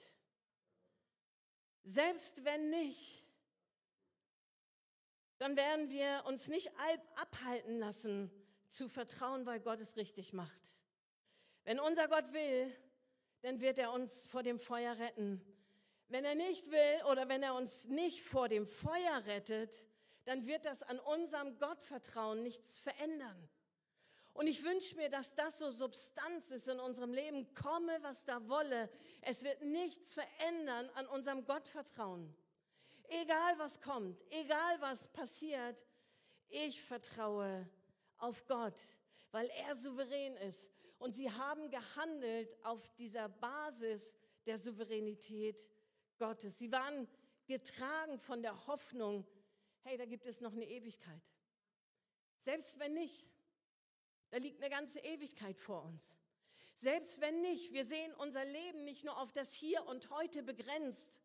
Selbst 1.84 2.46
wenn 2.46 2.70
nicht, 2.70 3.24
dann 5.40 5.56
werden 5.56 5.90
wir 5.90 6.24
uns 6.26 6.48
nicht 6.48 6.72
abhalten 7.16 7.80
lassen 7.80 8.32
zu 8.70 8.88
vertrauen, 8.88 9.46
weil 9.46 9.60
Gott 9.60 9.80
es 9.80 9.98
richtig 9.98 10.34
macht. 10.34 10.62
Wenn 11.64 11.80
unser 11.80 12.08
Gott 12.08 12.34
will, 12.34 12.76
dann 13.42 13.62
wird 13.62 13.78
er 13.78 13.92
uns 13.92 14.26
vor 14.26 14.44
dem 14.44 14.60
Feuer 14.60 14.98
retten. 14.98 15.42
Wenn 16.10 16.24
er 16.24 16.36
nicht 16.36 16.72
will 16.72 17.06
oder 17.12 17.28
wenn 17.28 17.44
er 17.44 17.56
uns 17.56 17.86
nicht 17.86 18.24
vor 18.24 18.48
dem 18.48 18.66
Feuer 18.66 19.24
rettet, 19.26 19.76
dann 20.26 20.46
wird 20.46 20.66
das 20.66 20.84
an 20.84 21.00
unserem 21.00 21.58
Gottvertrauen 21.58 22.44
nichts 22.44 22.78
verändern. 22.78 23.50
Und 24.34 24.46
ich 24.46 24.64
wünsche 24.64 24.96
mir, 24.96 25.10
dass 25.10 25.36
das 25.36 25.58
so 25.58 25.72
Substanz 25.72 26.52
ist 26.52 26.68
in 26.68 26.80
unserem 26.80 27.12
Leben. 27.12 27.54
Komme, 27.56 27.98
was 28.02 28.24
da 28.24 28.48
wolle. 28.48 28.90
Es 29.22 29.44
wird 29.44 29.64
nichts 29.64 30.14
verändern 30.14 30.90
an 30.94 31.08
unserem 31.08 31.44
Gottvertrauen. 31.46 32.36
Egal 33.10 33.58
was 33.58 33.82
kommt, 33.82 34.22
egal 34.30 34.82
was 34.82 35.08
passiert, 35.08 35.84
ich 36.50 36.82
vertraue 36.82 37.68
auf 38.18 38.46
Gott, 38.48 38.80
weil 39.32 39.50
er 39.66 39.76
souverän 39.76 40.36
ist. 40.38 40.70
Und 41.00 41.16
sie 41.16 41.32
haben 41.32 41.70
gehandelt 41.70 42.56
auf 42.64 42.90
dieser 42.96 43.30
Basis 43.30 44.16
der 44.46 44.58
Souveränität 44.58 45.70
Gottes. 46.18 46.58
Sie 46.58 46.72
waren 46.72 47.08
getragen 47.48 48.20
von 48.20 48.42
der 48.42 48.68
Hoffnung, 48.68 49.26
hey, 49.84 49.98
da 49.98 50.06
gibt 50.06 50.26
es 50.26 50.42
noch 50.42 50.54
eine 50.54 50.66
Ewigkeit. 50.66 51.22
Selbst 52.40 52.80
wenn 52.80 52.94
nicht, 52.94 53.26
da 54.30 54.38
liegt 54.38 54.62
eine 54.62 54.70
ganze 54.70 55.00
Ewigkeit 55.00 55.58
vor 55.58 55.84
uns. 55.84 56.18
Selbst 56.76 57.22
wenn 57.22 57.42
nicht, 57.42 57.74
wir 57.74 57.86
sehen 57.86 58.14
unser 58.16 58.46
Leben 58.46 58.84
nicht 58.84 59.04
nur 59.04 59.18
auf 59.18 59.32
das 59.32 59.54
Hier 59.54 59.86
und 59.88 60.10
Heute 60.12 60.44
begrenzt, 60.44 61.22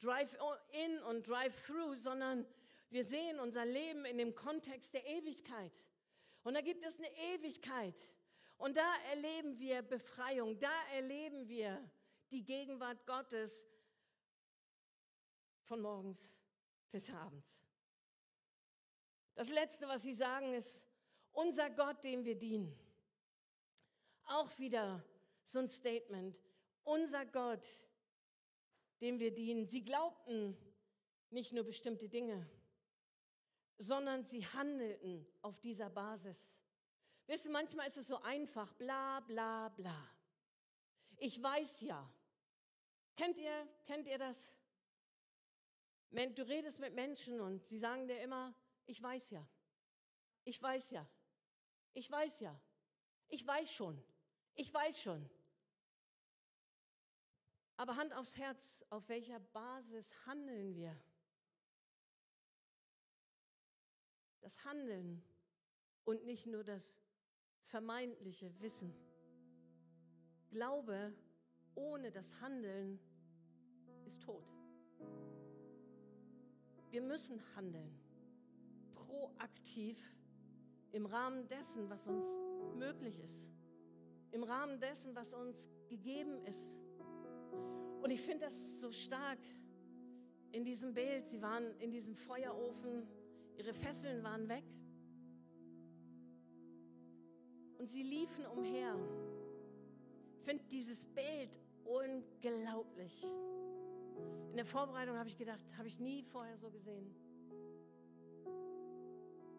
Drive 0.00 0.36
in 0.72 0.98
und 1.04 1.28
Drive 1.28 1.66
through, 1.66 1.96
sondern 1.96 2.44
wir 2.90 3.04
sehen 3.04 3.38
unser 3.38 3.64
Leben 3.64 4.04
in 4.04 4.18
dem 4.18 4.34
Kontext 4.34 4.92
der 4.94 5.06
Ewigkeit. 5.06 5.72
Und 6.42 6.54
da 6.54 6.60
gibt 6.60 6.84
es 6.84 6.98
eine 6.98 7.10
Ewigkeit. 7.34 7.94
Und 8.58 8.76
da 8.76 8.94
erleben 9.10 9.58
wir 9.58 9.82
Befreiung, 9.82 10.58
da 10.58 10.72
erleben 10.94 11.48
wir 11.48 11.82
die 12.32 12.44
Gegenwart 12.44 13.06
Gottes 13.06 13.66
von 15.64 15.80
morgens 15.80 16.36
bis 16.90 17.10
abends. 17.10 17.66
Das 19.34 19.48
Letzte, 19.48 19.88
was 19.88 20.02
sie 20.02 20.12
sagen, 20.12 20.52
ist, 20.54 20.86
unser 21.32 21.70
Gott, 21.70 22.04
dem 22.04 22.24
wir 22.24 22.36
dienen. 22.36 22.78
Auch 24.24 24.58
wieder 24.58 25.02
so 25.44 25.58
ein 25.58 25.68
Statement. 25.68 26.36
Unser 26.84 27.24
Gott, 27.26 27.66
dem 29.00 29.18
wir 29.18 29.32
dienen. 29.32 29.66
Sie 29.66 29.84
glaubten 29.84 30.56
nicht 31.30 31.52
nur 31.52 31.64
bestimmte 31.64 32.08
Dinge, 32.08 32.46
sondern 33.78 34.24
sie 34.24 34.44
handelten 34.46 35.26
auf 35.40 35.60
dieser 35.60 35.88
Basis. 35.90 36.58
Wisst 37.26 37.46
ihr, 37.46 37.52
manchmal 37.52 37.86
ist 37.86 37.96
es 37.96 38.06
so 38.06 38.20
einfach, 38.20 38.74
bla 38.74 39.20
bla 39.20 39.70
bla. 39.70 40.08
Ich 41.16 41.42
weiß 41.42 41.80
ja. 41.82 42.12
Kennt 43.16 43.38
ihr, 43.38 43.68
kennt 43.86 44.08
ihr 44.08 44.18
das? 44.18 44.54
Du 46.12 46.42
redest 46.46 46.78
mit 46.78 46.94
Menschen 46.94 47.40
und 47.40 47.66
sie 47.66 47.78
sagen 47.78 48.06
dir 48.06 48.20
immer, 48.20 48.54
ich 48.84 49.02
weiß 49.02 49.30
ja. 49.30 49.48
Ich 50.44 50.60
weiß 50.60 50.90
ja. 50.90 51.08
Ich 51.94 52.10
weiß 52.10 52.40
ja. 52.40 52.60
Ich 53.28 53.46
weiß 53.46 53.72
schon. 53.72 54.02
Ich 54.54 54.72
weiß 54.72 55.00
schon. 55.00 55.28
Aber 57.78 57.96
Hand 57.96 58.12
aufs 58.12 58.36
Herz, 58.36 58.84
auf 58.90 59.08
welcher 59.08 59.40
Basis 59.40 60.12
handeln 60.26 60.74
wir? 60.74 60.94
Das 64.40 64.62
Handeln 64.64 65.24
und 66.04 66.24
nicht 66.24 66.46
nur 66.46 66.62
das 66.62 67.00
vermeintliche 67.62 68.60
Wissen. 68.60 68.94
Glaube 70.50 71.16
ohne 71.74 72.12
das 72.12 72.38
Handeln 72.40 73.00
ist 74.04 74.22
tot. 74.22 74.44
Wir 76.92 77.00
müssen 77.00 77.40
handeln, 77.56 77.90
proaktiv 78.94 79.98
im 80.92 81.06
Rahmen 81.06 81.48
dessen, 81.48 81.88
was 81.88 82.06
uns 82.06 82.26
möglich 82.76 83.18
ist, 83.18 83.48
im 84.30 84.42
Rahmen 84.42 84.78
dessen, 84.78 85.14
was 85.14 85.32
uns 85.32 85.70
gegeben 85.88 86.44
ist. 86.44 86.78
Und 88.02 88.10
ich 88.10 88.20
finde 88.20 88.44
das 88.44 88.82
so 88.82 88.92
stark 88.92 89.38
in 90.50 90.64
diesem 90.64 90.92
Bild. 90.92 91.26
Sie 91.26 91.40
waren 91.40 91.64
in 91.80 91.90
diesem 91.90 92.14
Feuerofen, 92.14 93.06
ihre 93.56 93.72
Fesseln 93.72 94.22
waren 94.22 94.46
weg 94.50 94.64
und 97.78 97.88
sie 97.88 98.02
liefen 98.02 98.44
umher. 98.44 98.98
Ich 100.36 100.44
finde 100.44 100.62
dieses 100.70 101.06
Bild 101.06 101.58
unglaublich. 101.86 103.24
In 104.50 104.56
der 104.56 104.66
Vorbereitung 104.66 105.16
habe 105.16 105.28
ich 105.28 105.38
gedacht, 105.38 105.60
habe 105.78 105.88
ich 105.88 105.98
nie 105.98 106.22
vorher 106.22 106.58
so 106.58 106.70
gesehen. 106.70 107.14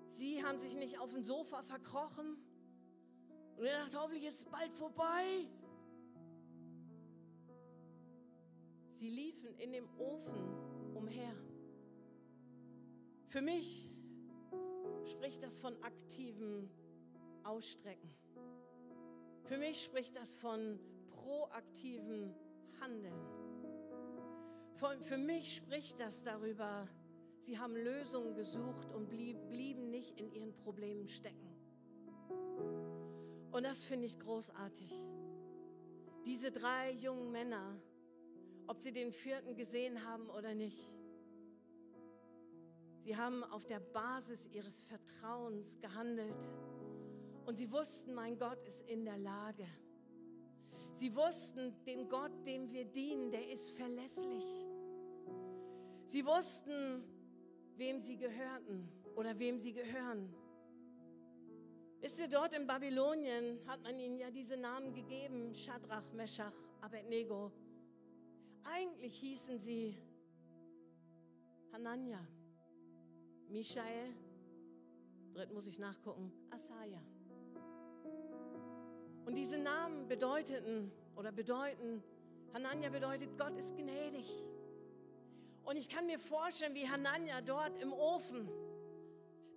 Sie 0.08 0.44
haben 0.44 0.60
sich 0.60 0.76
nicht 0.76 1.00
auf 1.00 1.12
dem 1.12 1.24
Sofa 1.24 1.64
verkrochen 1.64 2.38
und 3.58 3.66
er 3.66 3.80
dachte, 3.80 4.00
hoffentlich 4.00 4.26
ist 4.26 4.40
es 4.40 4.46
bald 4.46 4.74
vorbei. 4.74 5.48
Sie 8.94 9.10
liefen 9.10 9.58
in 9.58 9.72
dem 9.74 9.90
Ofen 9.98 10.94
umher. 10.94 11.36
Für 13.28 13.42
mich 13.42 13.92
spricht 15.06 15.42
das 15.42 15.58
von 15.58 15.76
aktivem 15.82 16.70
Ausstrecken. 17.44 18.14
Für 19.44 19.58
mich 19.58 19.84
spricht 19.84 20.16
das 20.16 20.34
von 20.34 20.80
proaktivem 21.10 22.34
Handeln. 22.80 23.43
Für 25.02 25.18
mich 25.18 25.56
spricht 25.56 26.00
das 26.00 26.24
darüber, 26.24 26.88
sie 27.40 27.58
haben 27.58 27.76
Lösungen 27.76 28.36
gesucht 28.36 28.94
und 28.94 29.10
blieben 29.10 29.90
nicht 29.90 30.20
in 30.20 30.32
ihren 30.32 30.54
Problemen 30.54 31.08
stecken. 31.08 31.50
Und 33.52 33.64
das 33.64 33.84
finde 33.84 34.08
ich 34.08 34.20
großartig. 34.20 34.92
Diese 36.26 36.52
drei 36.52 36.92
jungen 36.92 37.32
Männer, 37.32 37.80
ob 38.68 38.82
sie 38.82 38.92
den 38.92 39.12
vierten 39.12 39.56
gesehen 39.56 40.06
haben 40.06 40.30
oder 40.30 40.54
nicht, 40.54 40.84
sie 43.04 43.16
haben 43.16 43.44
auf 43.44 43.66
der 43.66 43.80
Basis 43.80 44.48
ihres 44.48 44.84
Vertrauens 44.84 45.80
gehandelt. 45.80 46.44
Und 47.46 47.58
sie 47.58 47.72
wussten, 47.72 48.14
mein 48.14 48.38
Gott 48.38 48.62
ist 48.68 48.82
in 48.90 49.06
der 49.06 49.18
Lage. 49.18 49.68
Sie 50.92 51.16
wussten, 51.16 51.74
dem 51.86 52.08
Gott, 52.08 52.32
dem 52.46 52.72
wir 52.72 52.86
dienen, 52.86 53.32
der 53.32 53.50
ist 53.50 53.72
verlässlich. 53.72 54.46
Sie 56.14 56.24
wussten, 56.28 57.04
wem 57.76 58.00
sie 58.00 58.18
gehörten 58.18 58.88
oder 59.16 59.40
wem 59.40 59.58
sie 59.58 59.74
gehören. 59.74 60.32
Wisst 62.02 62.20
ihr, 62.20 62.28
dort 62.28 62.54
in 62.54 62.68
Babylonien 62.68 63.60
hat 63.66 63.82
man 63.82 64.00
ihnen 64.00 64.20
ja 64.20 64.30
diese 64.30 64.56
Namen 64.56 64.94
gegeben, 64.94 65.56
Shadrach, 65.56 66.14
Meshach, 66.14 66.54
Abednego. 66.82 67.52
Eigentlich 68.64 69.16
hießen 69.22 69.60
sie 69.60 69.98
Hanania, 71.72 72.20
Michael, 73.50 74.14
dritt 75.34 75.52
muss 75.52 75.66
ich 75.66 75.80
nachgucken, 75.80 76.32
Asaja. 76.52 77.02
Und 79.26 79.36
diese 79.36 79.58
Namen 79.58 80.08
bedeuteten 80.08 80.92
oder 81.16 81.32
bedeuten, 81.32 82.04
Hanania 82.54 82.92
bedeutet, 82.92 83.36
Gott 83.36 83.58
ist 83.58 83.76
gnädig. 83.76 84.30
Und 85.64 85.78
ich 85.78 85.90
kann 85.90 86.06
mir 86.06 86.20
vorstellen, 86.20 86.76
wie 86.76 86.88
Hanania 86.90 87.42
dort 87.42 87.78
im 87.80 87.94
Ofen 87.94 88.50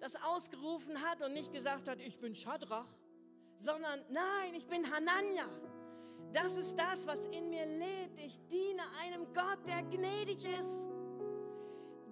das 0.00 0.14
ausgerufen 0.22 1.00
hat 1.02 1.22
und 1.22 1.32
nicht 1.32 1.52
gesagt 1.52 1.88
hat, 1.88 2.00
ich 2.00 2.18
bin 2.18 2.34
Schadrach, 2.34 2.86
sondern 3.58 4.04
nein, 4.10 4.54
ich 4.54 4.66
bin 4.66 4.84
Hanania. 4.90 5.48
Das 6.32 6.56
ist 6.56 6.76
das, 6.78 7.06
was 7.06 7.26
in 7.26 7.48
mir 7.48 7.66
lebt. 7.66 8.20
Ich 8.20 8.38
diene 8.48 8.82
einem 9.02 9.32
Gott, 9.32 9.66
der 9.66 9.82
gnädig 9.82 10.44
ist. 10.60 10.90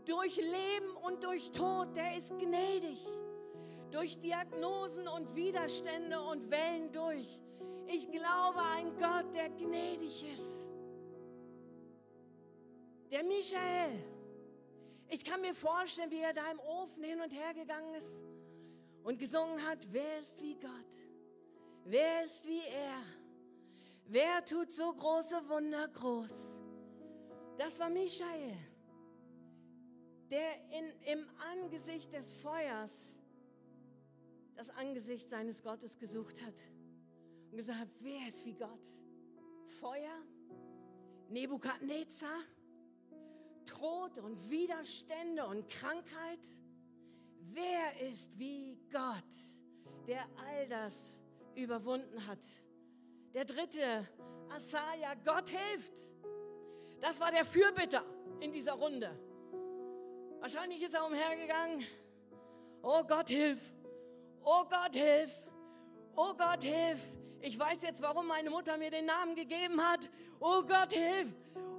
Durch 0.06 0.36
Leben 0.36 0.96
und 1.02 1.22
durch 1.22 1.52
Tod, 1.52 1.94
der 1.96 2.16
ist 2.16 2.30
gnädig. 2.38 3.00
Durch 3.90 4.18
Diagnosen 4.18 5.06
und 5.08 5.34
Widerstände 5.34 6.20
und 6.20 6.50
Wellen 6.50 6.90
durch. 6.92 7.40
Ich 7.86 8.10
glaube 8.10 8.60
an 8.60 8.96
Gott, 8.98 9.34
der 9.34 9.50
gnädig 9.50 10.32
ist. 10.32 10.63
Der 13.10 13.22
Michael. 13.24 14.02
Ich 15.08 15.24
kann 15.24 15.40
mir 15.40 15.54
vorstellen, 15.54 16.10
wie 16.10 16.20
er 16.20 16.32
da 16.32 16.50
im 16.50 16.58
Ofen 16.60 17.04
hin 17.04 17.20
und 17.20 17.32
her 17.32 17.54
gegangen 17.54 17.94
ist 17.94 18.22
und 19.04 19.18
gesungen 19.18 19.64
hat, 19.66 19.86
wer 19.92 20.18
ist 20.18 20.40
wie 20.40 20.54
Gott? 20.54 20.94
Wer 21.84 22.24
ist 22.24 22.46
wie 22.46 22.62
er? 22.66 23.02
Wer 24.06 24.44
tut 24.44 24.72
so 24.72 24.92
große 24.92 25.48
Wunder 25.48 25.88
groß? 25.88 26.58
Das 27.58 27.78
war 27.78 27.90
Michael, 27.90 28.56
der 30.30 30.54
in, 30.70 31.12
im 31.12 31.26
Angesicht 31.52 32.12
des 32.12 32.32
Feuers 32.32 33.14
das 34.56 34.70
Angesicht 34.70 35.28
seines 35.28 35.62
Gottes 35.62 35.98
gesucht 35.98 36.36
hat 36.42 36.60
und 37.50 37.56
gesagt, 37.56 37.90
wer 38.00 38.28
ist 38.28 38.44
wie 38.44 38.54
Gott? 38.54 38.80
Feuer, 39.66 40.22
Nebukadnezar, 41.28 42.40
Tod 43.66 44.18
und 44.18 44.50
Widerstände 44.50 45.46
und 45.46 45.68
Krankheit. 45.68 46.40
Wer 47.40 48.00
ist 48.08 48.38
wie 48.38 48.78
Gott, 48.90 49.34
der 50.06 50.26
all 50.46 50.68
das 50.68 51.20
überwunden 51.54 52.26
hat? 52.26 52.44
Der 53.34 53.44
dritte, 53.44 54.08
Asaja, 54.48 55.14
Gott 55.24 55.50
hilft. 55.50 56.08
Das 57.00 57.20
war 57.20 57.30
der 57.30 57.44
Fürbitter 57.44 58.04
in 58.40 58.52
dieser 58.52 58.72
Runde. 58.72 59.18
Wahrscheinlich 60.40 60.82
ist 60.82 60.94
er 60.94 61.06
umhergegangen. 61.06 61.84
Oh 62.82 63.02
Gott, 63.02 63.28
hilf. 63.28 63.72
Oh 64.42 64.64
Gott, 64.68 64.94
hilf. 64.94 65.32
Oh 66.16 66.34
Gott, 66.34 66.62
hilf. 66.62 67.00
Ich 67.40 67.58
weiß 67.58 67.82
jetzt, 67.82 68.02
warum 68.02 68.26
meine 68.26 68.50
Mutter 68.50 68.76
mir 68.76 68.90
den 68.90 69.06
Namen 69.06 69.34
gegeben 69.34 69.80
hat. 69.80 70.08
Oh 70.40 70.62
Gott, 70.62 70.92
hilf. 70.92 71.34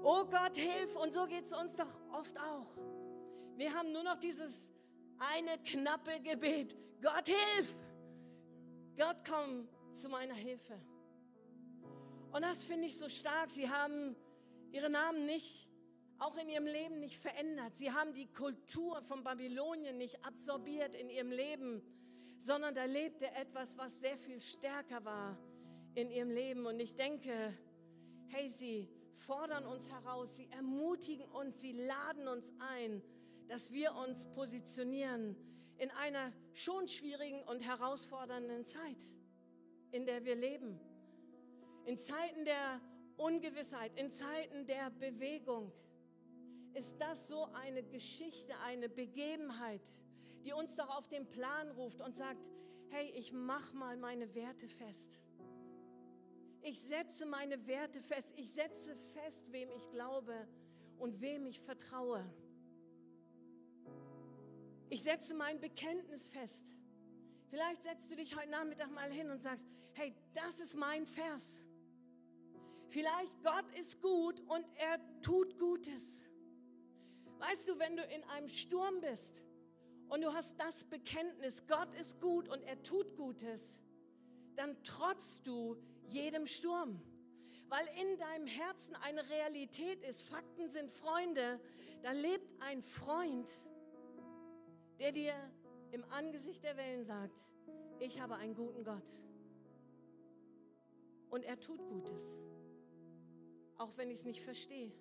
Oh 0.08 0.24
Gott, 0.24 0.56
hilf. 0.56 0.96
Und 0.98 1.16
so 1.16 1.26
geht 1.26 1.46
es 1.46 1.52
uns 1.52 1.78
doch 1.78 1.90
oft 2.12 2.40
auch. 2.40 2.68
Wir 3.58 3.74
haben 3.74 3.92
nur 3.92 4.04
noch 4.04 4.20
dieses 4.20 4.70
eine 5.18 5.58
knappe 5.64 6.20
Gebet. 6.20 6.78
Gott, 7.02 7.28
hilf. 7.28 7.76
Gott, 8.96 9.18
komm 9.28 9.68
zu 9.94 10.08
meiner 10.10 10.36
Hilfe. 10.36 10.80
Und 12.32 12.44
das 12.44 12.64
finde 12.66 12.86
ich 12.86 13.00
so 13.00 13.10
stark. 13.10 13.50
Sie 13.50 13.68
haben 13.68 14.16
ihre 14.72 14.92
Namen 14.92 15.26
nicht, 15.26 15.72
auch 16.20 16.38
in 16.38 16.50
ihrem 16.50 16.68
Leben 16.68 17.00
nicht 17.00 17.18
verändert. 17.18 17.76
Sie 17.76 17.92
haben 17.92 18.14
die 18.14 18.28
Kultur 18.28 19.02
von 19.02 19.24
Babylonien 19.24 19.98
nicht 19.98 20.24
absorbiert 20.24 20.94
in 20.94 21.10
ihrem 21.10 21.32
Leben, 21.32 21.82
sondern 22.38 22.76
da 22.76 22.86
lebte 22.86 23.26
etwas, 23.32 23.76
was 23.76 24.02
sehr 24.02 24.18
viel 24.20 24.40
stärker 24.40 25.04
war 25.04 25.36
in 25.96 26.12
ihrem 26.12 26.30
Leben. 26.30 26.68
Und 26.68 26.80
ich 26.80 26.96
denke, 26.96 27.58
hey, 28.28 28.48
sie 28.50 28.88
fordern 29.16 29.66
uns 29.66 29.90
heraus, 29.90 30.36
sie 30.36 30.48
ermutigen 30.52 31.26
uns, 31.32 31.62
sie 31.62 31.74
laden 31.74 32.28
uns 32.28 32.54
ein, 32.76 33.02
dass 33.48 33.72
wir 33.72 33.94
uns 33.96 34.28
positionieren 34.28 35.36
in 35.78 35.90
einer 35.92 36.32
schon 36.54 36.88
schwierigen 36.88 37.42
und 37.44 37.60
herausfordernden 37.60 38.66
Zeit, 38.66 38.98
in 39.92 40.06
der 40.06 40.24
wir 40.26 40.36
leben. 40.36 40.80
In 41.86 41.98
Zeiten 41.98 42.46
der 42.46 42.82
Ungewissheit, 43.18 43.98
in 43.98 44.10
Zeiten 44.10 44.66
der 44.66 44.90
Bewegung 44.92 45.72
ist 46.74 47.00
das 47.00 47.28
so 47.28 47.46
eine 47.54 47.84
Geschichte, 47.84 48.54
eine 48.66 48.90
Begebenheit, 48.90 49.88
die 50.44 50.54
uns 50.54 50.76
doch 50.76 50.90
auf 50.98 51.08
den 51.08 51.28
Plan 51.28 51.72
ruft 51.72 52.02
und 52.02 52.16
sagt, 52.16 52.50
hey, 52.90 53.12
ich 53.16 53.32
mach 53.32 53.74
mal 53.74 53.98
meine 53.98 54.36
Werte 54.36 54.68
fest. 54.68 55.20
Ich 56.68 56.82
setze 56.82 57.28
meine 57.28 57.68
Werte 57.68 58.02
fest. 58.02 58.34
Ich 58.38 58.50
setze 58.50 58.96
fest, 59.14 59.52
wem 59.52 59.70
ich 59.70 59.88
glaube 59.92 60.34
und 60.98 61.22
wem 61.22 61.46
ich 61.46 61.60
vertraue. 61.60 62.26
Ich 64.90 65.04
setze 65.04 65.36
mein 65.36 65.60
Bekenntnis 65.60 66.28
fest. 66.28 66.74
Vielleicht 67.52 67.84
setzt 67.84 68.10
du 68.10 68.16
dich 68.16 68.36
heute 68.36 68.50
Nachmittag 68.50 68.90
mal 68.90 69.12
hin 69.12 69.30
und 69.30 69.44
sagst, 69.44 69.68
hey, 69.94 70.16
das 70.34 70.60
ist 70.60 70.76
mein 70.76 71.06
Vers. 71.06 71.68
Vielleicht 72.88 73.44
Gott 73.44 73.72
ist 73.80 74.02
gut 74.02 74.40
und 74.48 74.66
er 74.76 75.00
tut 75.22 75.60
Gutes. 75.60 76.28
Weißt 77.38 77.70
du, 77.70 77.78
wenn 77.78 77.96
du 77.96 78.04
in 78.06 78.24
einem 78.24 78.48
Sturm 78.48 79.02
bist 79.02 79.44
und 80.10 80.24
du 80.24 80.34
hast 80.34 80.60
das 80.60 80.84
Bekenntnis, 80.84 81.68
Gott 81.68 81.94
ist 81.94 82.20
gut 82.20 82.50
und 82.50 82.64
er 82.64 82.82
tut 82.82 83.16
Gutes, 83.16 83.80
dann 84.56 84.82
trotzt 84.84 85.46
du 85.46 85.78
jedem 86.10 86.46
Sturm. 86.46 87.02
Weil 87.68 87.88
in 88.00 88.18
deinem 88.18 88.48
Herzen 88.48 88.96
eine 88.96 89.28
Realität 89.30 90.04
ist, 90.04 90.22
Fakten 90.22 90.70
sind 90.70 90.92
Freunde, 90.92 91.60
da 92.04 92.12
lebt 92.12 92.62
ein 92.62 92.82
Freund, 92.82 93.50
der 95.00 95.12
dir 95.12 95.34
im 95.92 96.04
Angesicht 96.12 96.64
der 96.64 96.78
Wellen 96.78 97.04
sagt, 97.04 97.46
ich 98.00 98.20
habe 98.20 98.36
einen 98.36 98.54
guten 98.54 98.84
Gott. 98.84 99.24
Und 101.30 101.44
er 101.44 101.60
tut 101.60 101.84
Gutes, 101.88 102.22
auch 103.78 103.98
wenn 103.98 104.12
ich 104.12 104.20
es 104.20 104.26
nicht 104.26 104.42
verstehe. 104.42 104.92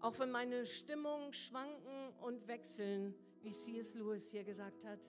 Auch 0.00 0.18
wenn 0.18 0.30
meine 0.30 0.66
Stimmungen 0.66 1.32
schwanken 1.32 2.12
und 2.20 2.46
wechseln, 2.46 3.14
wie 3.42 3.52
C.S. 3.52 3.94
Lewis 3.94 4.30
hier 4.30 4.44
gesagt 4.44 4.84
hat. 4.84 5.00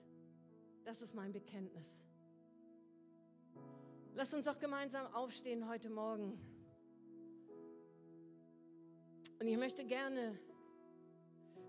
Das 0.84 1.02
ist 1.02 1.14
mein 1.14 1.32
Bekenntnis. 1.32 2.04
Lass 4.18 4.32
uns 4.32 4.46
doch 4.46 4.58
gemeinsam 4.58 5.12
aufstehen 5.12 5.68
heute 5.68 5.90
Morgen. 5.90 6.40
Und 9.38 9.46
ich 9.46 9.58
möchte 9.58 9.84
gerne 9.84 10.38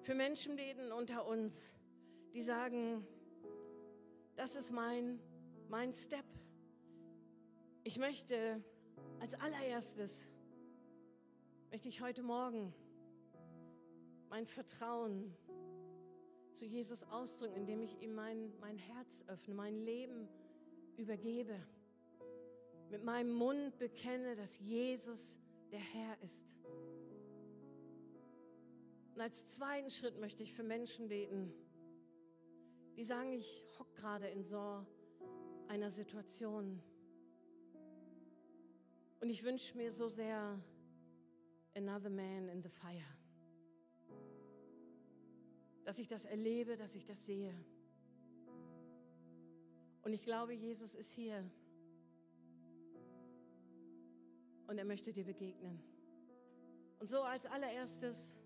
für 0.03 0.15
Menschen 0.15 0.55
beten 0.55 0.93
unter 0.93 1.27
uns, 1.27 1.73
die 2.33 2.41
sagen, 2.41 3.05
das 4.37 4.55
ist 4.55 4.71
mein, 4.71 5.19
mein 5.67 5.91
Step. 5.91 6.23
Ich 7.83 7.97
möchte 7.97 8.63
als 9.19 9.33
allererstes, 9.33 10.29
möchte 11.69 11.89
ich 11.89 11.99
heute 11.99 12.23
Morgen 12.23 12.73
mein 14.29 14.45
Vertrauen 14.45 15.35
zu 16.53 16.63
Jesus 16.63 17.03
ausdrücken, 17.03 17.57
indem 17.57 17.81
ich 17.81 18.01
ihm 18.01 18.15
mein, 18.15 18.57
mein 18.61 18.77
Herz 18.77 19.25
öffne, 19.27 19.53
mein 19.53 19.75
Leben 19.83 20.29
übergebe. 20.95 21.61
Mit 22.89 23.03
meinem 23.03 23.33
Mund 23.33 23.77
bekenne, 23.77 24.35
dass 24.35 24.59
Jesus 24.59 25.39
der 25.71 25.79
Herr 25.79 26.21
ist. 26.21 26.55
Und 29.15 29.21
als 29.21 29.49
zweiten 29.49 29.89
Schritt 29.89 30.19
möchte 30.19 30.43
ich 30.43 30.53
für 30.53 30.63
Menschen 30.63 31.07
beten, 31.07 31.51
die 32.95 33.03
sagen, 33.03 33.33
ich 33.33 33.63
hock 33.79 33.93
gerade 33.95 34.27
in 34.27 34.45
so 34.45 34.85
einer 35.67 35.91
Situation. 35.91 36.81
Und 39.19 39.29
ich 39.29 39.43
wünsche 39.43 39.75
mir 39.75 39.91
so 39.91 40.09
sehr 40.09 40.59
another 41.75 42.09
man 42.09 42.49
in 42.49 42.61
the 42.61 42.69
fire 42.69 43.17
dass 45.87 45.99
ich 45.99 46.09
das 46.09 46.25
erlebe, 46.25 46.75
dass 46.75 46.95
ich 46.95 47.05
das 47.05 47.25
sehe. 47.25 47.55
Und 50.03 50.11
ich 50.11 50.25
glaube, 50.25 50.51
Jesus 50.51 50.93
ist 50.95 51.13
hier. 51.13 51.49
Und 54.67 54.77
er 54.77 54.85
möchte 54.85 55.11
dir 55.13 55.25
begegnen. 55.25 55.81
Und 56.99 57.09
so 57.09 57.21
als 57.21 57.45
allererstes, 57.45 58.37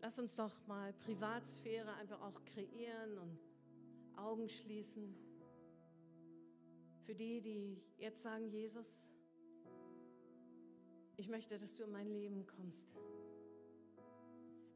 lass 0.00 0.18
uns 0.18 0.36
doch 0.36 0.66
mal 0.66 0.92
Privatsphäre 0.94 1.94
einfach 1.94 2.20
auch 2.22 2.44
kreieren 2.44 3.18
und 3.18 3.38
Augen 4.16 4.48
schließen. 4.48 5.14
Für 7.04 7.14
die, 7.14 7.40
die 7.40 7.82
jetzt 7.98 8.22
sagen, 8.22 8.48
Jesus, 8.48 9.08
ich 11.16 11.28
möchte, 11.28 11.58
dass 11.58 11.76
du 11.76 11.84
in 11.84 11.92
mein 11.92 12.08
Leben 12.08 12.46
kommst. 12.46 12.88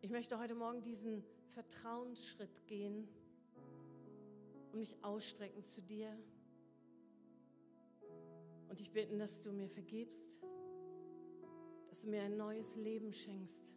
Ich 0.02 0.10
möchte 0.10 0.38
heute 0.38 0.54
Morgen 0.54 0.82
diesen 0.82 1.24
Vertrauensschritt 1.54 2.66
gehen 2.66 3.08
und 4.72 4.78
mich 4.78 5.02
ausstrecken 5.02 5.64
zu 5.64 5.80
dir. 5.80 6.14
Und 8.74 8.80
ich 8.80 8.90
bitte, 8.90 9.16
dass 9.16 9.40
du 9.40 9.52
mir 9.52 9.68
vergibst, 9.68 10.32
dass 11.90 12.00
du 12.02 12.08
mir 12.08 12.22
ein 12.22 12.36
neues 12.36 12.74
Leben 12.74 13.12
schenkst, 13.12 13.72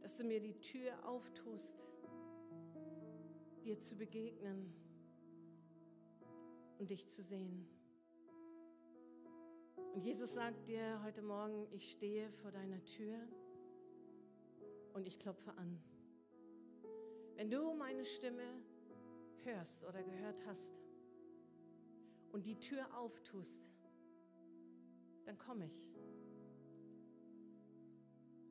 dass 0.00 0.16
du 0.16 0.24
mir 0.24 0.40
die 0.40 0.58
Tür 0.58 0.92
auftust, 1.06 1.86
dir 3.64 3.78
zu 3.78 3.94
begegnen 3.94 4.74
und 6.80 6.90
dich 6.90 7.06
zu 7.06 7.22
sehen. 7.22 7.64
Und 9.94 10.04
Jesus 10.04 10.34
sagt 10.34 10.66
dir 10.66 11.00
heute 11.04 11.22
Morgen, 11.22 11.68
ich 11.70 11.92
stehe 11.92 12.32
vor 12.32 12.50
deiner 12.50 12.82
Tür 12.82 13.16
und 14.92 15.06
ich 15.06 15.20
klopfe 15.20 15.52
an. 15.52 15.80
Wenn 17.36 17.48
du 17.48 17.74
meine 17.74 18.04
Stimme 18.04 18.60
hörst 19.44 19.84
oder 19.84 20.02
gehört 20.02 20.44
hast 20.46 20.82
und 22.32 22.46
die 22.46 22.58
Tür 22.58 22.86
auftust, 22.96 23.70
dann 25.24 25.38
komme 25.38 25.66
ich. 25.66 25.92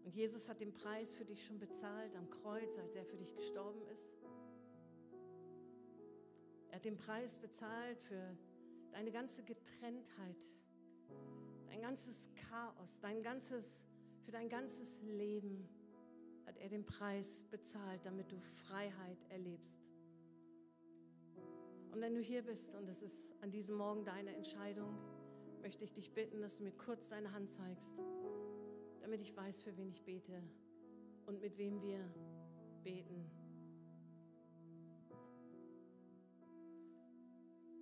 Und 0.03 0.15
Jesus 0.15 0.49
hat 0.49 0.59
den 0.59 0.73
Preis 0.73 1.13
für 1.13 1.25
dich 1.25 1.45
schon 1.45 1.59
bezahlt 1.59 2.15
am 2.15 2.29
Kreuz, 2.29 2.77
als 2.77 2.95
er 2.95 3.05
für 3.05 3.17
dich 3.17 3.33
gestorben 3.35 3.81
ist. 3.93 4.13
Er 6.69 6.77
hat 6.77 6.85
den 6.85 6.97
Preis 6.97 7.37
bezahlt 7.37 7.99
für 7.99 8.37
deine 8.91 9.11
ganze 9.11 9.43
Getrenntheit, 9.43 10.43
dein 11.67 11.81
ganzes 11.81 12.29
Chaos, 12.49 12.99
dein 13.01 13.21
ganzes, 13.21 13.87
für 14.25 14.31
dein 14.31 14.49
ganzes 14.49 15.01
Leben 15.01 15.67
hat 16.45 16.57
er 16.57 16.69
den 16.69 16.85
Preis 16.85 17.43
bezahlt, 17.49 18.05
damit 18.05 18.31
du 18.31 18.39
Freiheit 18.39 19.17
erlebst. 19.29 19.79
Und 21.91 21.99
wenn 21.99 22.15
du 22.15 22.21
hier 22.21 22.41
bist 22.41 22.73
und 22.75 22.87
es 22.87 23.03
ist 23.03 23.33
an 23.41 23.51
diesem 23.51 23.75
Morgen 23.75 24.05
deine 24.05 24.33
Entscheidung, 24.33 24.97
möchte 25.61 25.83
ich 25.83 25.93
dich 25.93 26.11
bitten, 26.13 26.41
dass 26.41 26.57
du 26.57 26.63
mir 26.63 26.71
kurz 26.71 27.09
deine 27.09 27.31
Hand 27.33 27.51
zeigst, 27.51 27.99
damit 29.01 29.21
ich 29.21 29.35
weiß, 29.35 29.61
für 29.61 29.75
wen 29.75 29.89
ich 29.89 30.01
bete 30.03 30.41
und 31.25 31.41
mit 31.41 31.57
wem 31.57 31.81
wir 31.81 31.99
beten. 32.83 33.29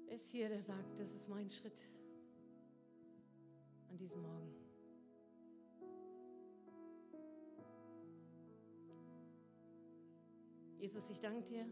Ist 0.07 0.31
hier, 0.31 0.49
der 0.49 0.63
sagt, 0.63 0.99
das 0.99 1.13
ist 1.13 1.29
mein 1.29 1.49
Schritt 1.49 1.79
an 3.89 3.97
diesem 3.97 4.23
Morgen? 4.23 4.55
Jesus, 10.79 11.09
ich 11.11 11.19
danke 11.19 11.43
dir, 11.43 11.65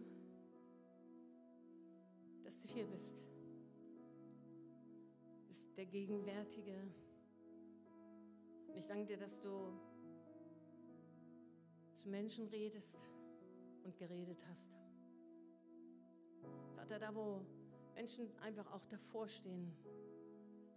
dass 2.47 2.61
du 2.61 2.69
hier 2.69 2.85
bist. 2.85 3.21
Bist 5.49 5.67
der 5.75 5.85
Gegenwärtige. 5.85 6.81
Und 8.69 8.77
ich 8.77 8.87
danke 8.87 9.05
dir, 9.05 9.17
dass 9.17 9.41
du 9.41 9.77
zu 11.93 12.07
Menschen 12.07 12.47
redest 12.47 13.05
und 13.83 13.97
geredet 13.97 14.41
hast. 14.49 14.71
Vater, 16.77 16.99
da 16.99 17.13
wo 17.13 17.41
Menschen 17.95 18.33
einfach 18.39 18.71
auch 18.71 18.85
davor 18.85 19.27
stehen, 19.27 19.73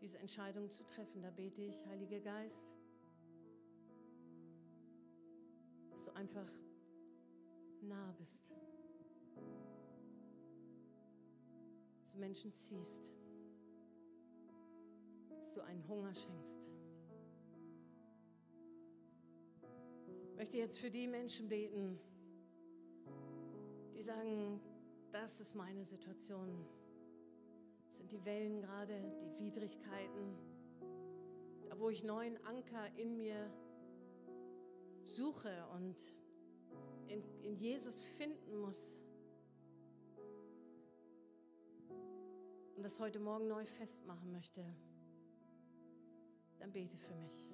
diese 0.01 0.19
Entscheidung 0.19 0.69
zu 0.73 0.85
treffen, 0.85 1.23
da 1.23 1.31
bete 1.31 1.63
ich, 1.63 1.87
Heiliger 1.87 2.19
Geist, 2.19 2.67
dass 5.91 6.05
du 6.07 6.17
einfach 6.17 6.53
nah 7.83 8.13
bist. 8.19 8.51
Dass 12.11 12.17
du 12.17 12.21
Menschen 12.23 12.53
ziehst. 12.53 13.13
Dass 15.29 15.53
du 15.53 15.61
einen 15.61 15.87
Hunger 15.87 16.13
schenkst. 16.13 16.69
Ich 20.25 20.37
möchte 20.37 20.59
jetzt 20.59 20.81
für 20.81 20.91
die 20.91 21.07
Menschen 21.07 21.49
beten, 21.49 22.01
die 23.95 24.03
sagen, 24.03 24.61
das 25.13 25.41
ist 25.41 25.55
meine 25.55 25.85
Situation. 25.85 26.67
Das 27.87 27.99
sind 27.99 28.11
die 28.11 28.25
Wellen 28.25 28.61
gerade, 28.61 29.01
die 29.23 29.45
Widrigkeiten, 29.45 30.37
da 31.69 31.79
wo 31.79 31.91
ich 31.91 32.03
neuen 32.03 32.45
Anker 32.45 32.89
in 32.97 33.17
mir 33.17 33.49
suche 35.05 35.65
und 35.77 35.97
in, 37.07 37.23
in 37.45 37.55
Jesus 37.55 38.03
finden 38.03 38.57
muss. 38.57 39.05
Und 42.81 42.85
das 42.85 42.99
heute 42.99 43.21
Morgen 43.21 43.47
neu 43.47 43.67
festmachen 43.67 44.33
möchte, 44.33 44.65
dann 46.59 46.73
bete 46.73 46.97
für 46.97 47.15
mich. 47.15 47.47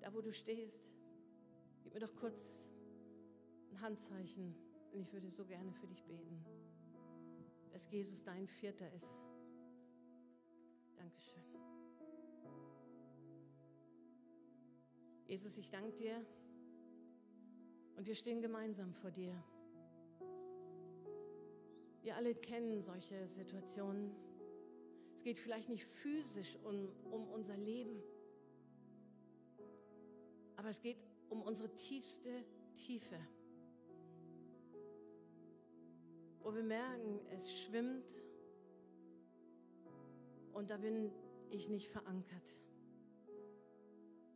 Da 0.00 0.14
wo 0.14 0.22
du 0.22 0.32
stehst, 0.32 0.90
gib 1.82 1.92
mir 1.92 2.00
doch 2.00 2.16
kurz 2.16 2.70
ein 3.70 3.82
Handzeichen 3.82 4.54
und 4.92 5.00
ich 5.00 5.12
würde 5.12 5.28
so 5.28 5.44
gerne 5.44 5.74
für 5.74 5.86
dich 5.86 6.02
beten, 6.04 6.42
dass 7.70 7.90
Jesus 7.90 8.24
dein 8.24 8.46
Vierter 8.46 8.90
ist. 8.94 9.14
Dankeschön. 10.96 11.44
Jesus, 15.26 15.58
ich 15.58 15.70
danke 15.70 15.92
dir 15.96 16.24
und 17.94 18.06
wir 18.06 18.14
stehen 18.14 18.40
gemeinsam 18.40 18.94
vor 18.94 19.10
dir. 19.10 19.44
Wir 22.04 22.16
alle 22.16 22.34
kennen 22.34 22.82
solche 22.82 23.26
Situationen. 23.26 24.14
Es 25.16 25.22
geht 25.22 25.38
vielleicht 25.38 25.70
nicht 25.70 25.84
physisch 25.84 26.58
um, 26.62 26.90
um 27.10 27.30
unser 27.30 27.56
Leben, 27.56 28.02
aber 30.56 30.68
es 30.68 30.82
geht 30.82 30.98
um 31.30 31.40
unsere 31.40 31.74
tiefste 31.76 32.44
Tiefe, 32.74 33.18
wo 36.40 36.54
wir 36.54 36.62
merken, 36.62 37.20
es 37.30 37.50
schwimmt 37.50 38.22
und 40.52 40.68
da 40.68 40.76
bin 40.76 41.10
ich 41.48 41.70
nicht 41.70 41.88
verankert. 41.88 42.48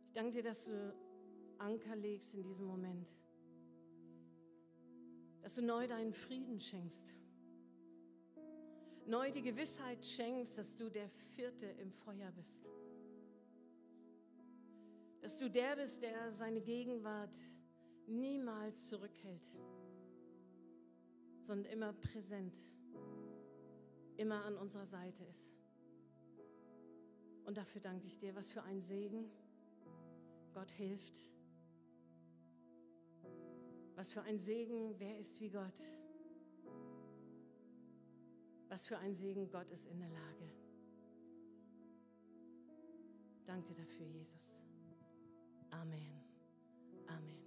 Ich 0.07 0.13
danke 0.13 0.31
dir, 0.31 0.43
dass 0.43 0.65
du 0.65 0.95
Anker 1.59 1.95
legst 1.95 2.33
in 2.33 2.41
diesem 2.41 2.65
Moment. 2.65 3.15
Dass 5.43 5.53
du 5.53 5.61
neu 5.61 5.87
deinen 5.87 6.13
Frieden 6.13 6.59
schenkst. 6.59 7.18
Neu 9.09 9.31
die 9.31 9.41
Gewissheit 9.41 10.05
schenkst, 10.05 10.55
dass 10.59 10.75
du 10.75 10.87
der 10.87 11.09
Vierte 11.35 11.65
im 11.65 11.91
Feuer 11.91 12.31
bist. 12.31 12.63
Dass 15.19 15.39
du 15.39 15.49
der 15.49 15.75
bist, 15.77 16.03
der 16.03 16.31
seine 16.31 16.61
Gegenwart 16.61 17.35
niemals 18.05 18.87
zurückhält, 18.87 19.47
sondern 21.41 21.71
immer 21.71 21.93
präsent, 21.93 22.55
immer 24.17 24.45
an 24.45 24.55
unserer 24.55 24.85
Seite 24.85 25.23
ist. 25.23 25.55
Und 27.45 27.57
dafür 27.57 27.81
danke 27.81 28.05
ich 28.05 28.19
dir. 28.19 28.35
Was 28.35 28.51
für 28.51 28.61
ein 28.61 28.79
Segen. 28.79 29.27
Gott 30.53 30.71
hilft. 30.71 31.15
Was 33.95 34.11
für 34.11 34.21
ein 34.21 34.37
Segen, 34.37 34.93
wer 34.99 35.17
ist 35.17 35.41
wie 35.41 35.49
Gott? 35.49 35.98
Was 38.69 38.85
für 38.85 38.97
ein 38.99 39.13
Segen, 39.15 39.49
Gott 39.49 39.69
ist 39.71 39.87
in 39.87 39.99
der 39.99 40.09
Lage. 40.09 40.49
Danke 43.45 43.73
dafür, 43.73 44.05
Jesus. 44.05 44.61
Amen. 45.71 46.21
Amen. 47.07 47.38